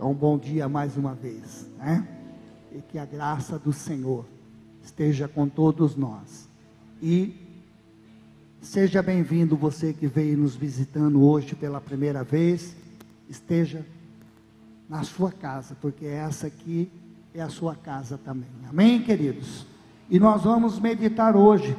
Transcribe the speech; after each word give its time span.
Então, 0.00 0.14
bom 0.14 0.38
dia 0.38 0.66
mais 0.66 0.96
uma 0.96 1.12
vez, 1.12 1.66
né? 1.76 2.08
E 2.72 2.80
que 2.80 2.98
a 2.98 3.04
graça 3.04 3.58
do 3.58 3.70
Senhor 3.70 4.24
esteja 4.82 5.28
com 5.28 5.46
todos 5.46 5.94
nós. 5.94 6.48
E 7.02 7.34
seja 8.62 9.02
bem-vindo 9.02 9.58
você 9.58 9.92
que 9.92 10.06
veio 10.06 10.38
nos 10.38 10.56
visitando 10.56 11.22
hoje 11.22 11.54
pela 11.54 11.82
primeira 11.82 12.24
vez. 12.24 12.74
Esteja 13.28 13.84
na 14.88 15.02
sua 15.02 15.30
casa, 15.30 15.76
porque 15.82 16.06
essa 16.06 16.46
aqui 16.46 16.90
é 17.34 17.42
a 17.42 17.50
sua 17.50 17.74
casa 17.74 18.16
também. 18.16 18.48
Amém, 18.70 19.02
queridos? 19.02 19.66
E 20.08 20.18
nós 20.18 20.44
vamos 20.44 20.80
meditar 20.80 21.36
hoje 21.36 21.76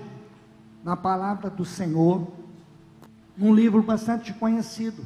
na 0.83 0.95
palavra 0.95 1.49
do 1.49 1.65
Senhor, 1.65 2.27
num 3.35 3.51
livro 3.51 3.81
bastante 3.81 4.31
conhecido, 4.31 5.01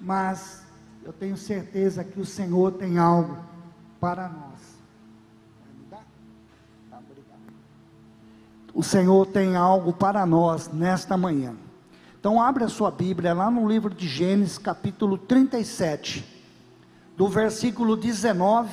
mas 0.00 0.66
eu 1.08 1.12
tenho 1.14 1.38
certeza 1.38 2.04
que 2.04 2.20
o 2.20 2.26
Senhor 2.26 2.72
tem 2.72 2.98
algo 2.98 3.38
para 3.98 4.28
nós. 4.28 4.60
Tá, 5.88 6.02
o 8.74 8.82
Senhor 8.82 9.24
tem 9.24 9.56
algo 9.56 9.94
para 9.94 10.26
nós 10.26 10.68
nesta 10.68 11.16
manhã. 11.16 11.56
Então, 12.20 12.42
abre 12.42 12.62
a 12.62 12.68
sua 12.68 12.90
Bíblia 12.90 13.32
lá 13.32 13.50
no 13.50 13.66
livro 13.66 13.94
de 13.94 14.06
Gênesis, 14.06 14.58
capítulo 14.58 15.16
37, 15.16 16.22
do 17.16 17.26
versículo 17.26 17.96
19 17.96 18.70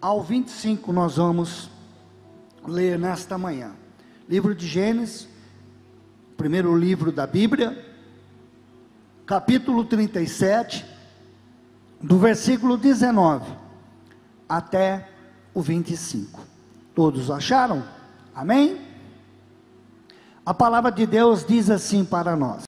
ao 0.00 0.22
25, 0.22 0.92
nós 0.92 1.16
vamos 1.16 1.68
ler 2.64 2.96
nesta 2.96 3.36
manhã. 3.36 3.72
Livro 4.28 4.54
de 4.54 4.68
Gênesis, 4.68 5.28
primeiro 6.36 6.78
livro 6.78 7.10
da 7.10 7.26
Bíblia, 7.26 7.76
capítulo 9.26 9.84
37, 9.84 10.97
do 12.00 12.18
versículo 12.18 12.76
19 12.76 13.52
até 14.48 15.08
o 15.52 15.60
25. 15.60 16.40
Todos 16.94 17.30
acharam? 17.30 17.84
Amém? 18.34 18.78
A 20.46 20.54
palavra 20.54 20.90
de 20.90 21.06
Deus 21.06 21.44
diz 21.44 21.68
assim 21.68 22.04
para 22.04 22.36
nós: 22.36 22.64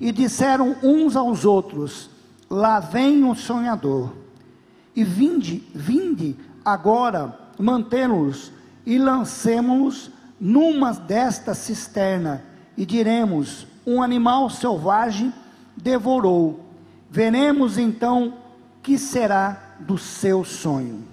E 0.00 0.12
disseram 0.12 0.76
uns 0.82 1.16
aos 1.16 1.44
outros: 1.44 2.10
Lá 2.50 2.80
vem 2.80 3.24
o 3.24 3.34
sonhador, 3.34 4.12
e 4.94 5.02
vinde, 5.04 5.62
vinde 5.74 6.36
agora 6.64 7.38
mantê-los 7.58 8.52
e 8.84 8.98
lancemos-los 8.98 10.10
numa 10.40 10.92
desta 10.92 11.54
cisterna, 11.54 12.44
e 12.76 12.84
diremos: 12.84 13.66
Um 13.86 14.02
animal 14.02 14.50
selvagem 14.50 15.32
devorou 15.76 16.72
Veremos 17.12 17.76
então 17.76 18.32
que 18.82 18.98
será 18.98 19.76
do 19.80 19.96
seu 19.96 20.44
sonho. 20.44 21.04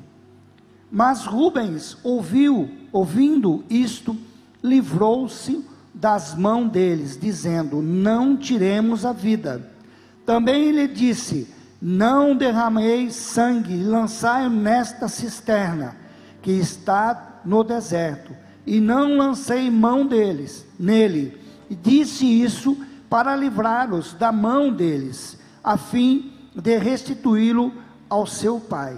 Mas 0.91 1.25
Rubens 1.25 1.97
ouviu, 2.03 2.69
ouvindo 2.91 3.63
isto, 3.69 4.17
livrou-se 4.63 5.63
das 5.93 6.33
mãos 6.35 6.69
deles, 6.69 7.17
dizendo: 7.19 7.81
Não 7.81 8.35
tiremos 8.35 9.05
a 9.05 9.13
vida. 9.13 9.69
Também 10.25 10.71
lhe 10.71 10.87
disse: 10.87 11.47
Não 11.81 12.35
derramei 12.35 13.11
sangue, 13.11 13.83
lançai 13.83 14.49
nesta 14.49 15.07
cisterna 15.07 15.95
que 16.41 16.51
está 16.51 17.41
no 17.45 17.63
deserto, 17.63 18.33
e 18.65 18.79
não 18.79 19.15
lancei 19.17 19.69
mão 19.69 20.05
deles, 20.05 20.65
nele. 20.79 21.37
E 21.69 21.75
disse 21.75 22.25
isso 22.25 22.77
para 23.09 23.35
livrá-los 23.35 24.13
da 24.13 24.31
mão 24.31 24.71
deles 24.71 25.37
a 25.63 25.77
fim 25.77 26.38
de 26.55 26.77
restituí-lo 26.77 27.73
ao 28.09 28.25
seu 28.25 28.59
pai. 28.59 28.97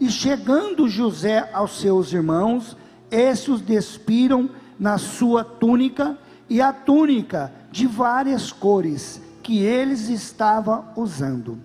E 0.00 0.10
chegando 0.10 0.88
José 0.88 1.48
aos 1.52 1.78
seus 1.78 2.12
irmãos, 2.12 2.76
estes 3.10 3.48
os 3.48 3.60
despiram 3.60 4.50
na 4.78 4.98
sua 4.98 5.44
túnica 5.44 6.18
e 6.48 6.60
a 6.60 6.72
túnica 6.72 7.52
de 7.70 7.86
várias 7.86 8.52
cores 8.52 9.20
que 9.42 9.58
eles 9.62 10.08
estavam 10.08 10.84
usando. 10.96 11.58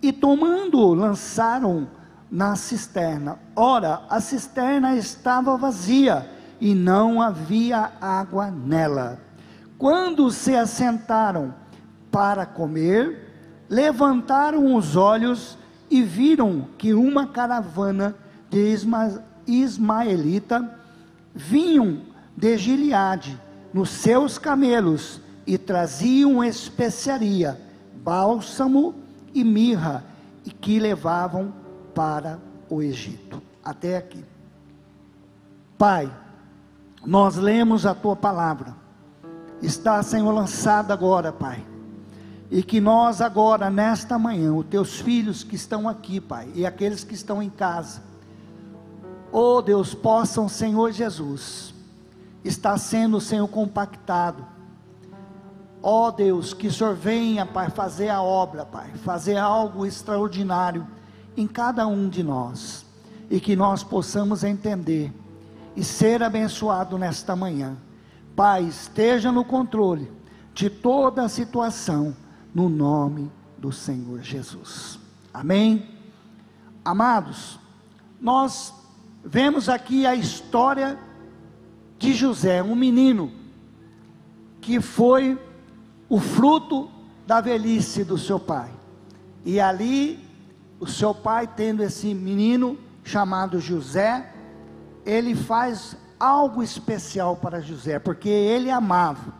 E 0.00 0.12
tomando, 0.12 0.94
lançaram 0.94 1.88
na 2.30 2.56
cisterna. 2.56 3.38
Ora, 3.54 4.02
a 4.08 4.20
cisterna 4.20 4.96
estava 4.96 5.56
vazia 5.56 6.28
e 6.60 6.74
não 6.74 7.20
havia 7.22 7.92
água 8.00 8.50
nela. 8.50 9.18
Quando 9.76 10.30
se 10.30 10.54
assentaram 10.54 11.54
para 12.10 12.44
comer, 12.44 13.27
levantaram 13.68 14.74
os 14.74 14.96
olhos 14.96 15.58
e 15.90 16.02
viram 16.02 16.66
que 16.78 16.94
uma 16.94 17.26
caravana 17.26 18.14
de 18.48 18.72
Isma, 18.72 19.22
ismaelita 19.46 20.78
vinham 21.34 22.00
de 22.36 22.56
Gileade 22.56 23.38
nos 23.72 23.90
seus 23.90 24.38
camelos 24.38 25.20
e 25.46 25.58
traziam 25.58 26.42
especiaria, 26.42 27.60
bálsamo 28.02 28.94
e 29.34 29.44
mirra, 29.44 30.04
e 30.44 30.50
que 30.50 30.78
levavam 30.78 31.52
para 31.94 32.38
o 32.70 32.82
Egito. 32.82 33.42
Até 33.62 33.98
aqui. 33.98 34.24
Pai, 35.76 36.10
nós 37.04 37.36
lemos 37.36 37.84
a 37.84 37.94
tua 37.94 38.16
palavra. 38.16 38.74
Está, 39.62 40.02
Senhor, 40.02 40.32
lançada 40.32 40.94
agora, 40.94 41.32
Pai 41.32 41.64
e 42.50 42.62
que 42.62 42.80
nós 42.80 43.20
agora, 43.20 43.68
nesta 43.68 44.18
manhã, 44.18 44.54
os 44.54 44.66
teus 44.66 45.00
filhos 45.00 45.44
que 45.44 45.54
estão 45.54 45.88
aqui, 45.88 46.20
Pai, 46.20 46.48
e 46.54 46.64
aqueles 46.64 47.04
que 47.04 47.14
estão 47.14 47.42
em 47.42 47.50
casa, 47.50 48.02
oh 49.30 49.60
Deus, 49.60 49.94
possam, 49.94 50.48
Senhor 50.48 50.90
Jesus, 50.92 51.74
estar 52.42 52.78
sendo, 52.78 53.20
Senhor, 53.20 53.46
compactado. 53.48 54.46
Ó 55.82 56.08
oh 56.08 56.10
Deus, 56.10 56.54
que 56.54 56.68
o 56.68 56.72
Senhor 56.72 56.94
venha, 56.94 57.44
Pai, 57.44 57.68
fazer 57.68 58.08
a 58.08 58.22
obra, 58.22 58.64
Pai, 58.64 58.90
fazer 59.04 59.36
algo 59.36 59.84
extraordinário 59.84 60.86
em 61.36 61.46
cada 61.46 61.86
um 61.86 62.08
de 62.08 62.22
nós, 62.22 62.84
e 63.30 63.38
que 63.38 63.54
nós 63.54 63.84
possamos 63.84 64.42
entender 64.42 65.12
e 65.76 65.84
ser 65.84 66.22
abençoado 66.22 66.96
nesta 66.96 67.36
manhã. 67.36 67.76
Pai, 68.34 68.64
esteja 68.64 69.30
no 69.30 69.44
controle 69.44 70.10
de 70.54 70.70
toda 70.70 71.22
a 71.22 71.28
situação 71.28 72.16
no 72.58 72.68
nome 72.68 73.30
do 73.56 73.70
Senhor 73.70 74.20
Jesus. 74.20 74.98
Amém? 75.32 75.88
Amados, 76.84 77.56
nós 78.20 78.74
vemos 79.24 79.68
aqui 79.68 80.04
a 80.04 80.16
história 80.16 80.98
de 82.00 82.12
José, 82.12 82.60
um 82.60 82.74
menino 82.74 83.30
que 84.60 84.80
foi 84.80 85.40
o 86.08 86.18
fruto 86.18 86.90
da 87.24 87.40
velhice 87.40 88.02
do 88.02 88.18
seu 88.18 88.40
pai. 88.40 88.72
E 89.44 89.60
ali, 89.60 90.18
o 90.80 90.86
seu 90.86 91.14
pai, 91.14 91.46
tendo 91.46 91.80
esse 91.80 92.12
menino 92.12 92.76
chamado 93.04 93.60
José, 93.60 94.32
ele 95.06 95.36
faz 95.36 95.96
algo 96.18 96.60
especial 96.60 97.36
para 97.36 97.60
José, 97.60 98.00
porque 98.00 98.28
ele 98.28 98.68
amava, 98.68 99.32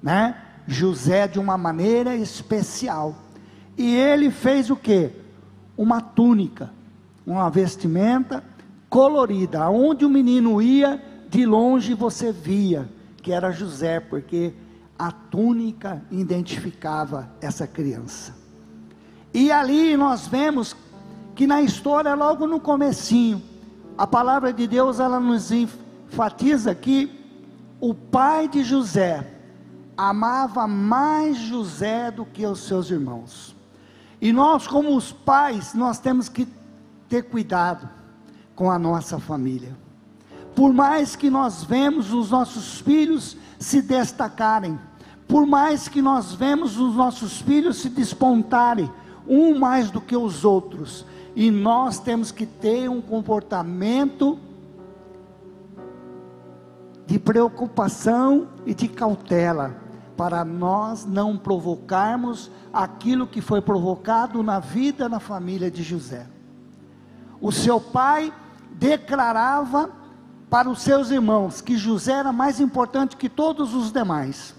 né? 0.00 0.40
José 0.66 1.28
de 1.28 1.38
uma 1.38 1.56
maneira 1.58 2.16
especial. 2.16 3.16
E 3.76 3.94
ele 3.94 4.30
fez 4.30 4.70
o 4.70 4.76
que? 4.76 5.10
Uma 5.76 6.00
túnica, 6.00 6.70
uma 7.26 7.48
vestimenta 7.50 8.42
colorida. 8.88 9.62
Aonde 9.62 10.04
o 10.04 10.10
menino 10.10 10.62
ia, 10.62 11.02
de 11.28 11.44
longe 11.44 11.94
você 11.94 12.30
via 12.30 12.88
que 13.24 13.32
era 13.32 13.50
José, 13.50 14.00
porque 14.00 14.52
a 14.98 15.10
túnica 15.10 16.02
identificava 16.10 17.30
essa 17.40 17.66
criança. 17.66 18.34
E 19.32 19.50
ali 19.50 19.96
nós 19.96 20.28
vemos 20.28 20.76
que 21.34 21.46
na 21.46 21.62
história, 21.62 22.14
logo 22.14 22.46
no 22.46 22.60
comecinho, 22.60 23.42
a 23.96 24.06
palavra 24.06 24.52
de 24.52 24.66
Deus 24.66 25.00
ela 25.00 25.18
nos 25.18 25.50
enfatiza 25.50 26.74
que 26.74 27.10
o 27.80 27.94
pai 27.94 28.46
de 28.46 28.62
José 28.62 29.26
amava 29.96 30.66
mais 30.66 31.36
José 31.36 32.10
do 32.10 32.24
que 32.24 32.44
os 32.44 32.60
seus 32.60 32.90
irmãos. 32.90 33.54
E 34.20 34.32
nós, 34.32 34.66
como 34.66 34.96
os 34.96 35.12
pais, 35.12 35.74
nós 35.74 35.98
temos 35.98 36.28
que 36.28 36.48
ter 37.08 37.24
cuidado 37.24 37.88
com 38.54 38.70
a 38.70 38.78
nossa 38.78 39.18
família. 39.18 39.76
Por 40.54 40.72
mais 40.72 41.16
que 41.16 41.28
nós 41.28 41.64
vemos 41.64 42.12
os 42.12 42.30
nossos 42.30 42.80
filhos 42.80 43.36
se 43.58 43.82
destacarem, 43.82 44.78
por 45.28 45.46
mais 45.46 45.88
que 45.88 46.00
nós 46.00 46.32
vemos 46.32 46.78
os 46.78 46.94
nossos 46.94 47.40
filhos 47.40 47.78
se 47.78 47.88
despontarem, 47.88 48.90
um 49.26 49.58
mais 49.58 49.90
do 49.90 50.00
que 50.00 50.16
os 50.16 50.44
outros, 50.44 51.04
e 51.34 51.50
nós 51.50 51.98
temos 51.98 52.30
que 52.30 52.46
ter 52.46 52.88
um 52.88 53.00
comportamento 53.00 54.38
de 57.06 57.18
preocupação 57.18 58.48
e 58.64 58.74
de 58.74 58.88
cautela 58.88 59.83
para 60.16 60.44
nós 60.44 61.04
não 61.04 61.36
provocarmos 61.36 62.50
aquilo 62.72 63.26
que 63.26 63.40
foi 63.40 63.60
provocado 63.60 64.42
na 64.42 64.60
vida 64.60 65.08
na 65.08 65.20
família 65.20 65.70
de 65.70 65.82
José. 65.82 66.26
O 67.40 67.50
seu 67.50 67.80
pai 67.80 68.32
declarava 68.72 69.90
para 70.48 70.68
os 70.70 70.82
seus 70.82 71.10
irmãos 71.10 71.60
que 71.60 71.76
José 71.76 72.12
era 72.12 72.32
mais 72.32 72.60
importante 72.60 73.16
que 73.16 73.28
todos 73.28 73.74
os 73.74 73.92
demais 73.92 74.54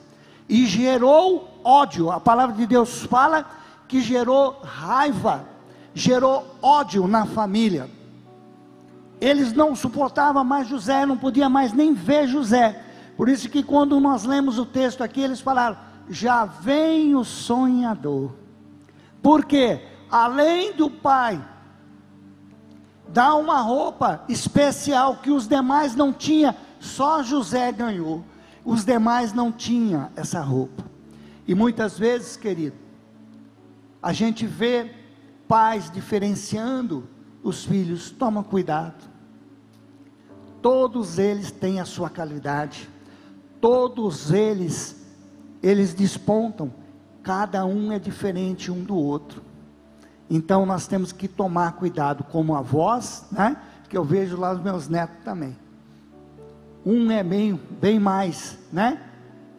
e 0.48 0.66
gerou 0.66 1.60
ódio. 1.64 2.12
A 2.12 2.20
palavra 2.20 2.56
de 2.56 2.66
Deus 2.66 3.04
fala 3.04 3.46
que 3.88 4.02
gerou 4.02 4.60
raiva, 4.64 5.46
gerou 5.94 6.56
ódio 6.62 7.08
na 7.08 7.26
família. 7.26 7.90
Eles 9.20 9.54
não 9.54 9.76
suportavam 9.76 10.44
mais 10.44 10.68
José, 10.68 11.06
não 11.06 11.18
podia 11.18 11.50
mais 11.50 11.74
nem 11.74 11.94
ver 11.94 12.28
José. 12.28 12.84
Por 13.16 13.30
isso 13.30 13.50
que 13.50 13.64
quando 13.64 14.00
nós 14.00 14.24
lemos 14.24 14.58
o 14.60 14.66
texto 14.66 15.04
aqui, 15.04 15.22
eles 15.22 15.40
falaram: 15.40 15.78
"Já 16.10 16.46
vem 16.46 17.16
o 17.16 17.24
sonhador". 17.24 18.32
Porque 19.22 19.82
além 20.10 20.74
do 20.74 20.90
pai 20.90 21.44
dar 23.08 23.36
uma 23.36 23.62
roupa 23.62 24.24
especial 24.28 25.18
que 25.18 25.32
os 25.32 25.48
demais 25.48 25.96
não 25.96 26.12
tinham, 26.12 26.54
só 26.80 27.24
José 27.24 27.72
ganhou. 27.72 28.24
Os 28.64 28.84
demais 28.84 29.32
não 29.32 29.52
tinham 29.52 30.10
essa 30.16 30.42
roupa. 30.42 30.84
E 31.48 31.54
muitas 31.54 31.98
vezes, 31.98 32.36
querido, 32.36 32.76
a 34.02 34.12
gente 34.12 34.46
vê 34.46 34.92
pais 35.48 35.90
diferenciando 35.90 37.08
os 37.44 37.64
filhos, 37.64 38.10
toma 38.10 38.44
cuidado. 38.44 39.04
Todos 40.62 41.20
eles 41.20 41.52
têm 41.52 41.80
a 41.80 41.86
sua 41.86 42.10
qualidade. 42.10 42.90
Todos 43.60 44.32
eles 44.32 45.06
eles 45.66 45.96
despontam. 45.96 46.72
Cada 47.24 47.66
um 47.66 47.92
é 47.92 47.98
diferente 47.98 48.72
um 48.72 48.84
do 48.84 48.96
outro. 48.96 49.42
Então 50.30 50.64
nós 50.64 50.86
temos 50.86 51.12
que 51.12 51.28
tomar 51.28 51.74
cuidado 51.74 52.24
como 52.24 52.56
avós, 52.56 53.26
né? 53.32 53.58
Que 53.90 53.98
eu 53.98 54.04
vejo 54.04 54.38
lá 54.38 54.54
os 54.54 54.62
meus 54.62 54.88
netos 54.88 55.18
também. 55.24 55.58
Um 56.86 57.10
é 57.10 57.24
bem, 57.24 57.60
bem 57.82 58.00
mais, 58.00 58.60
né? 58.72 59.02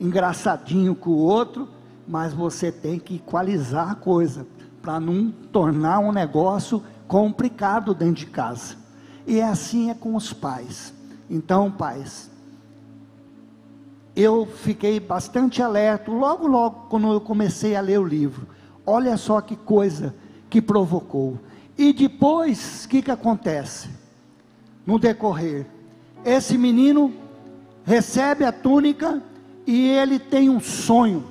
Engraçadinho 0.00 0.94
que 0.94 1.08
o 1.08 1.16
outro, 1.16 1.69
mas 2.06 2.32
você 2.32 2.70
tem 2.70 3.00
que 3.00 3.16
equalizar 3.16 3.90
a 3.90 3.94
coisa 3.96 4.46
para 4.81 5.00
não 5.00 5.32
tornar 5.32 5.99
um 5.99 6.12
negócio 6.12 6.81
complicado 7.08 7.92
dentro 7.94 8.14
de 8.14 8.26
casa. 8.26 8.76
E 9.26 9.40
é 9.40 9.44
assim 9.44 9.90
é 9.90 9.94
com 9.94 10.14
os 10.14 10.32
pais. 10.32 10.94
Então, 11.28 11.69
pais, 11.69 12.31
eu 14.16 14.46
fiquei 14.46 14.98
bastante 14.98 15.62
alerta 15.62 16.10
logo 16.10 16.46
logo 16.46 16.86
quando 16.88 17.12
eu 17.12 17.20
comecei 17.20 17.76
a 17.76 17.82
ler 17.82 18.00
o 18.00 18.04
livro. 18.04 18.46
Olha 18.86 19.18
só 19.18 19.42
que 19.42 19.54
coisa 19.54 20.14
que 20.48 20.62
provocou. 20.62 21.38
E 21.76 21.92
depois, 21.92 22.86
o 22.86 22.88
que, 22.88 23.02
que 23.02 23.10
acontece? 23.10 23.90
No 24.86 24.98
decorrer, 24.98 25.66
esse 26.24 26.56
menino 26.56 27.12
recebe 27.84 28.44
a 28.44 28.52
túnica 28.52 29.22
e 29.66 29.88
ele 29.88 30.18
tem 30.18 30.48
um 30.48 30.60
sonho. 30.60 31.24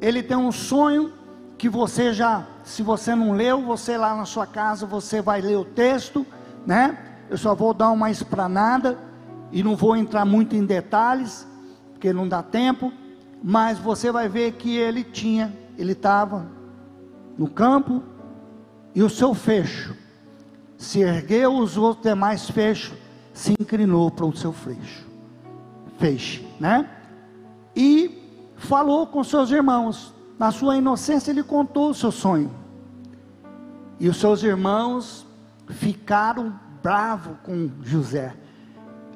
Ele 0.00 0.22
tem 0.22 0.36
um 0.36 0.52
sonho 0.52 1.12
que 1.58 1.68
você 1.68 2.14
já, 2.14 2.46
se 2.64 2.82
você 2.82 3.14
não 3.14 3.32
leu, 3.32 3.60
você 3.60 3.98
lá 3.98 4.16
na 4.16 4.24
sua 4.24 4.46
casa, 4.46 4.86
você 4.86 5.20
vai 5.20 5.42
ler 5.42 5.56
o 5.56 5.64
texto, 5.64 6.24
né? 6.64 6.96
Eu 7.28 7.36
só 7.36 7.54
vou 7.54 7.74
dar 7.74 7.90
uma 7.90 8.10
esplanada 8.10 8.96
e 9.50 9.62
não 9.62 9.76
vou 9.76 9.96
entrar 9.96 10.24
muito 10.24 10.54
em 10.54 10.64
detalhes, 10.64 11.46
porque 11.92 12.12
não 12.12 12.28
dá 12.28 12.42
tempo, 12.42 12.92
mas 13.42 13.78
você 13.78 14.10
vai 14.12 14.28
ver 14.28 14.52
que 14.52 14.76
ele 14.76 15.02
tinha, 15.04 15.56
ele 15.76 15.92
estava 15.92 16.46
no 17.36 17.48
campo 17.48 18.02
e 18.94 19.02
o 19.02 19.08
seu 19.08 19.34
fecho 19.34 19.96
se 20.76 21.00
ergueu, 21.00 21.56
os 21.56 21.76
outros 21.76 22.04
demais 22.04 22.48
fechos 22.48 22.96
se 23.32 23.52
inclinou 23.52 24.10
para 24.10 24.26
o 24.26 24.36
seu 24.36 24.52
feixe, 24.52 25.04
feixe, 25.98 26.46
né? 26.58 26.88
E 27.74 28.52
falou 28.56 29.06
com 29.06 29.22
seus 29.22 29.50
irmãos. 29.50 30.12
Na 30.38 30.52
sua 30.52 30.76
inocência, 30.76 31.32
ele 31.32 31.42
contou 31.42 31.90
o 31.90 31.94
seu 31.94 32.12
sonho. 32.12 32.50
E 33.98 34.08
os 34.08 34.18
seus 34.18 34.42
irmãos 34.44 35.26
ficaram 35.68 36.58
bravos 36.80 37.36
com 37.42 37.70
José. 37.82 38.34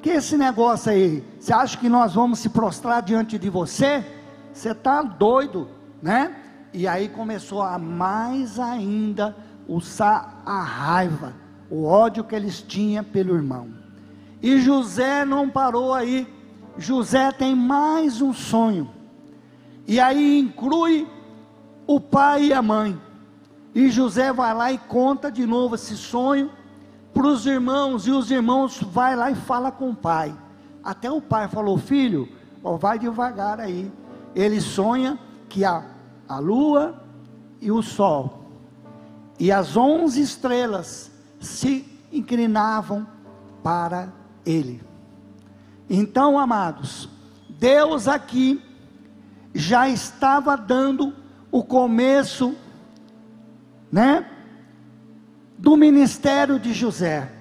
Que 0.03 0.09
esse 0.09 0.35
negócio 0.35 0.91
aí? 0.91 1.23
Você 1.39 1.53
acha 1.53 1.77
que 1.77 1.87
nós 1.87 2.13
vamos 2.13 2.39
se 2.39 2.49
prostrar 2.49 3.01
diante 3.01 3.39
de 3.39 3.49
você? 3.49 4.05
Você 4.53 4.71
está 4.71 5.01
doido, 5.01 5.69
né? 6.01 6.35
E 6.73 6.85
aí 6.85 7.07
começou 7.07 7.61
a 7.61 7.79
mais 7.79 8.59
ainda 8.59 9.33
usar 9.65 10.43
a 10.45 10.61
raiva, 10.61 11.33
o 11.69 11.85
ódio 11.85 12.25
que 12.25 12.35
eles 12.35 12.61
tinham 12.61 13.01
pelo 13.01 13.33
irmão. 13.33 13.69
E 14.41 14.59
José 14.59 15.23
não 15.23 15.49
parou 15.49 15.93
aí. 15.93 16.27
José 16.77 17.31
tem 17.31 17.55
mais 17.55 18.21
um 18.21 18.33
sonho. 18.33 18.91
E 19.87 20.01
aí 20.01 20.37
inclui 20.37 21.07
o 21.87 21.97
pai 22.01 22.47
e 22.47 22.53
a 22.53 22.61
mãe. 22.61 23.01
E 23.73 23.89
José 23.89 24.33
vai 24.33 24.53
lá 24.53 24.69
e 24.69 24.77
conta 24.77 25.31
de 25.31 25.45
novo 25.45 25.75
esse 25.75 25.95
sonho 25.95 26.51
para 27.13 27.27
os 27.27 27.45
irmãos. 27.45 28.07
E 28.07 28.11
os 28.11 28.31
irmãos 28.31 28.81
vai 28.81 29.15
lá 29.15 29.31
e 29.31 29.35
fala 29.35 29.71
com 29.71 29.91
o 29.91 29.95
pai. 29.95 30.35
Até 30.83 31.11
o 31.11 31.21
pai 31.21 31.47
falou: 31.47 31.77
Filho, 31.77 32.27
ó, 32.63 32.77
vai 32.77 32.97
devagar 32.97 33.59
aí. 33.59 33.91
Ele 34.35 34.59
sonha 34.59 35.19
que 35.47 35.63
a, 35.63 35.83
a 36.27 36.39
lua 36.39 37.03
e 37.61 37.71
o 37.71 37.81
sol 37.81 38.43
e 39.39 39.51
as 39.51 39.75
onze 39.75 40.21
estrelas 40.21 41.11
se 41.39 41.85
inclinavam 42.11 43.05
para 43.61 44.09
ele. 44.45 44.81
Então, 45.89 46.39
amados, 46.39 47.09
Deus 47.49 48.07
aqui 48.07 48.63
já 49.53 49.87
estava 49.87 50.55
dando 50.55 51.13
o 51.51 51.63
começo, 51.63 52.55
né, 53.91 54.29
do 55.63 55.77
ministério 55.77 56.59
de 56.59 56.73
José. 56.73 57.31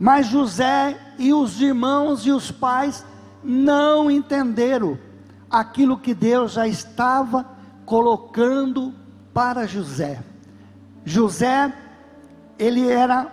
Mas 0.00 0.26
José 0.26 0.98
e 1.16 1.32
os 1.32 1.60
irmãos 1.60 2.26
e 2.26 2.32
os 2.32 2.50
pais 2.50 3.06
não 3.40 4.10
entenderam 4.10 4.98
aquilo 5.48 5.96
que 5.96 6.12
Deus 6.12 6.54
já 6.54 6.66
estava 6.66 7.46
colocando 7.86 8.92
para 9.32 9.64
José. 9.64 10.20
José, 11.04 11.72
ele 12.58 12.90
era 12.90 13.30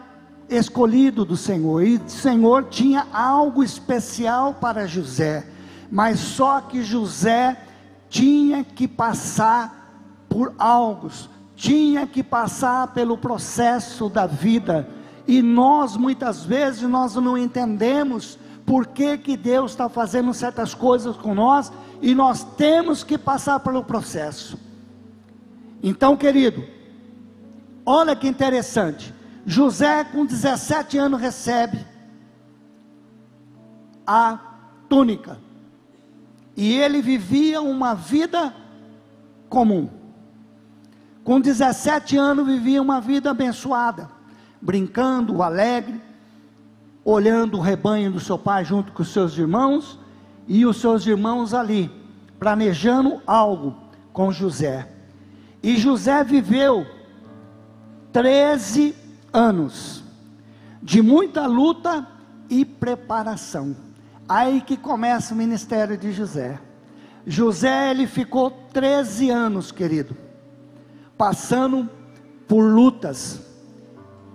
escolhido 0.48 1.26
do 1.26 1.36
Senhor, 1.36 1.84
e 1.84 1.96
o 1.96 2.08
Senhor 2.08 2.66
tinha 2.66 3.08
algo 3.12 3.64
especial 3.64 4.54
para 4.54 4.86
José, 4.86 5.44
mas 5.92 6.20
só 6.20 6.62
que 6.62 6.84
José 6.84 7.60
tinha 8.08 8.64
que 8.64 8.88
passar 8.88 10.04
por 10.30 10.54
algo, 10.60 11.10
tinha 11.56 12.06
que 12.06 12.22
passar 12.22 12.94
pelo 12.94 13.18
processo 13.18 14.10
da 14.10 14.26
vida, 14.26 14.88
e 15.28 15.42
nós 15.42 15.96
muitas 15.96 16.44
vezes 16.44 16.84
nós 16.84 17.16
não 17.16 17.38
entendemos 17.38 18.38
por 18.66 18.88
que, 18.88 19.18
que 19.18 19.38
Deus 19.38 19.72
está 19.72 19.88
fazendo 19.88 20.34
certas 20.34 20.74
coisas 20.74 21.16
com 21.16 21.34
nós, 21.34 21.72
e 22.02 22.14
nós 22.14 22.44
temos 22.44 23.04
que 23.04 23.18
passar 23.18 23.60
pelo 23.60 23.84
processo. 23.84 24.60
Então, 25.82 26.18
querido, 26.18 26.64
olha 27.86 28.16
que 28.16 28.28
interessante, 28.28 29.14
José, 29.46 30.04
com 30.04 30.26
17 30.26 30.98
anos, 30.98 31.22
recebe 31.22 31.86
a 34.06 34.40
túnica. 34.90 35.38
E 36.56 36.74
ele 36.74 37.02
vivia 37.02 37.62
uma 37.62 37.94
vida 37.94 38.54
comum. 39.50 39.90
Com 41.26 41.42
17 41.42 42.16
anos, 42.18 42.46
vivia 42.46 42.80
uma 42.80 43.02
vida 43.02 43.32
abençoada, 43.32 44.08
brincando, 44.62 45.42
alegre, 45.42 46.00
olhando 47.04 47.58
o 47.58 47.62
rebanho 47.62 48.12
do 48.12 48.20
seu 48.20 48.38
pai 48.38 48.64
junto 48.64 48.92
com 48.92 49.02
os 49.02 49.12
seus 49.12 49.36
irmãos, 49.36 50.00
e 50.48 50.68
os 50.68 50.78
seus 50.78 51.04
irmãos 51.08 51.52
ali, 51.52 51.90
planejando 52.38 53.24
algo 53.26 53.76
com 54.14 54.32
José. 54.32 54.88
E 55.64 55.76
José 55.78 56.24
viveu 56.24 56.86
13 58.14 58.96
anos 59.34 60.04
de 60.80 61.02
muita 61.02 61.48
luta 61.48 62.08
e 62.48 62.64
preparação. 62.64 63.76
Aí 64.30 64.62
que 64.62 64.78
começa 64.78 65.34
o 65.34 65.38
ministério 65.38 65.98
de 65.98 66.12
José. 66.12 66.60
José, 67.26 67.90
ele 67.90 68.06
ficou 68.06 68.52
13 68.72 69.32
anos, 69.32 69.72
querido, 69.72 70.25
passando 71.18 71.90
por 72.48 72.62
lutas. 72.62 73.42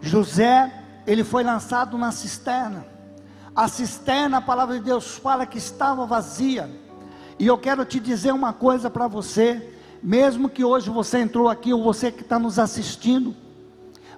José, 0.01 0.73
ele 1.07 1.25
foi 1.25 1.43
lançado 1.43 1.97
na 1.99 2.13
cisterna. 2.13 2.87
A 3.55 3.69
cisterna, 3.69 4.39
a 4.39 4.43
palavra 4.43 4.79
de 4.79 4.85
Deus 4.85 5.17
fala 5.17 5.47
que 5.47 5.59
estava 5.59 6.07
vazia. 6.07 6.71
E 7.39 7.47
eu 7.47 7.59
quero 7.59 7.85
te 7.85 7.99
dizer 7.99 8.33
uma 8.33 8.53
coisa 8.53 8.89
para 8.89 9.09
você, 9.09 9.75
mesmo 10.03 10.49
que 10.49 10.65
hoje 10.65 10.91
você 10.91 11.19
entrou 11.19 11.49
aqui, 11.49 11.73
ou 11.73 11.83
você 11.83 12.11
que 12.11 12.23
está 12.23 12.39
nos 12.39 12.59
assistindo, 12.59 13.35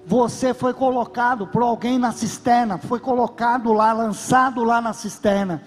você 0.05 0.53
foi 0.53 0.73
colocado 0.73 1.47
por 1.47 1.61
alguém 1.61 1.97
na 1.97 2.11
cisterna, 2.11 2.77
foi 2.77 2.99
colocado 2.99 3.71
lá, 3.71 3.93
lançado 3.93 4.63
lá 4.63 4.81
na 4.81 4.91
cisterna, 4.91 5.63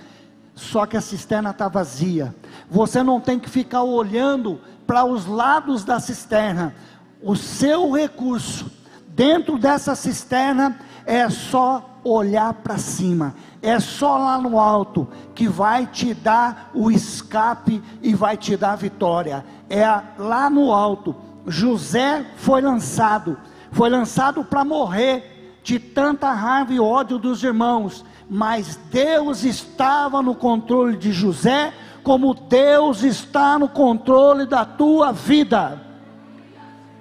só 0.54 0.86
que 0.86 0.96
a 0.96 1.00
cisterna 1.00 1.50
está 1.50 1.68
vazia. 1.68 2.34
Você 2.70 3.02
não 3.02 3.20
tem 3.20 3.38
que 3.38 3.48
ficar 3.48 3.82
olhando 3.82 4.60
para 4.86 5.04
os 5.04 5.26
lados 5.26 5.84
da 5.84 5.98
cisterna, 5.98 6.74
o 7.22 7.34
seu 7.34 7.90
recurso 7.92 8.70
dentro 9.08 9.58
dessa 9.58 9.94
cisterna 9.94 10.78
é 11.04 11.28
só 11.28 11.98
olhar 12.04 12.52
para 12.54 12.78
cima, 12.78 13.34
é 13.60 13.80
só 13.80 14.16
lá 14.16 14.38
no 14.38 14.60
alto 14.60 15.08
que 15.34 15.48
vai 15.48 15.86
te 15.86 16.14
dar 16.14 16.70
o 16.72 16.90
escape 16.90 17.82
e 18.00 18.14
vai 18.14 18.36
te 18.36 18.56
dar 18.56 18.72
a 18.72 18.76
vitória. 18.76 19.44
É 19.68 19.84
lá 20.18 20.48
no 20.48 20.72
alto. 20.72 21.16
José 21.46 22.24
foi 22.36 22.60
lançado, 22.60 23.38
foi 23.72 23.88
lançado 23.88 24.44
para 24.44 24.64
morrer 24.64 25.60
de 25.62 25.78
tanta 25.80 26.32
raiva 26.32 26.72
e 26.72 26.78
ódio 26.78 27.18
dos 27.18 27.42
irmãos, 27.42 28.04
mas 28.30 28.78
Deus 28.90 29.44
estava 29.44 30.22
no 30.22 30.34
controle 30.34 30.96
de 30.96 31.12
José, 31.12 31.72
como 32.06 32.34
Deus 32.34 33.02
está 33.02 33.58
no 33.58 33.68
controle 33.68 34.46
da 34.46 34.64
tua 34.64 35.10
vida. 35.10 35.82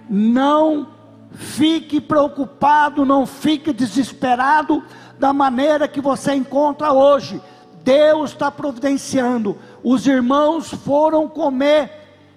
Não 0.09 0.87
fique 1.31 2.01
preocupado, 2.01 3.05
não 3.05 3.23
fique 3.27 3.71
desesperado 3.71 4.83
da 5.19 5.31
maneira 5.31 5.87
que 5.87 6.01
você 6.01 6.33
encontra 6.33 6.91
hoje. 6.91 7.39
Deus 7.83 8.31
está 8.31 8.49
providenciando. 8.49 9.55
Os 9.83 10.07
irmãos 10.07 10.71
foram 10.73 11.27
comer, 11.27 11.91